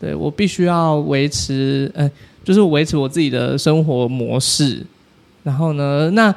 [0.00, 2.10] 对，我必须要维持，呃，
[2.42, 4.84] 就是维持我自己的生活模式。
[5.42, 6.34] 然后呢，那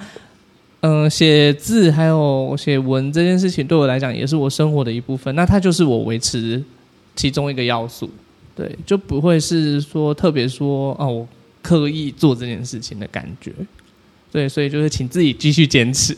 [0.82, 5.34] 嗯、写字还有写文这件事情，对我来讲也是我生活的一部分。
[5.34, 6.64] 那它就是我维持
[7.16, 8.10] 其中一个要素。
[8.56, 11.28] 对，就不会是说特别说哦，我
[11.66, 13.52] 刻意做这件事情的感觉。
[14.32, 16.14] 对，所以就是请自己继续坚持。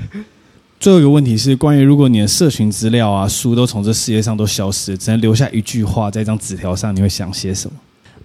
[0.78, 7.76] 最后一个问题是关于，如果你的社群资料啊、书都从这世界上都消失，只能留下一句话在一张纸条上，你会想些什么？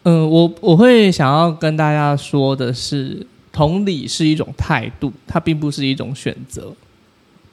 [0.04, 6.74] 嗯，我我会想要跟大家说的是，同理是一种态度，它并不是一种选择。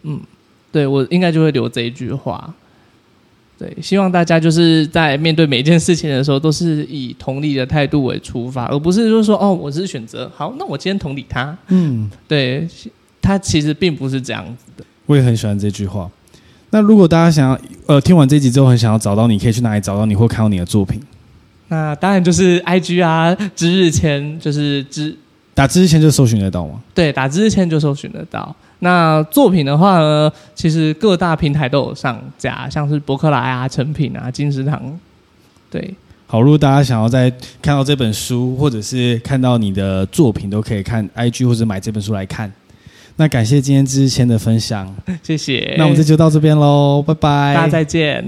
[0.02, 0.20] 嗯，
[0.72, 2.52] 对，我应该就会留这一句话。
[3.58, 11.58] 对，希望大家就是在面对每一件事情的时候，都是以同理的态度为出发，而不是就是说，哦，我是选择，好，那我今天同理他。
[11.66, 12.68] 嗯，对，
[13.20, 14.84] 他其实并不是这样子的。
[15.06, 16.08] 我也很喜欢这句话。
[16.70, 21.00] 那如果大家想要呃听完这集之后很想要找到你，可以去哪里找到你或看到你的作品？
[21.68, 25.16] 那当然就是 I G 啊，之日前就是知
[25.58, 26.80] 打字之前就搜寻得到吗？
[26.94, 28.54] 对，打字之前就搜寻得到。
[28.78, 34.80] 那作品的话呢，其实各大平台都有上架，像是博客来啊、成品啊、金石堂。
[35.68, 35.92] 对，
[36.28, 37.28] 好，如果大家想要在
[37.60, 42.52] 看到这本书，或者是看到你的作品，都可以看 I G 或者买这本书来看。
[43.16, 44.94] 那感谢今天知日签的分享，
[45.24, 45.74] 谢谢。
[45.76, 48.24] 那我们这就到这边喽，拜拜，大家再见。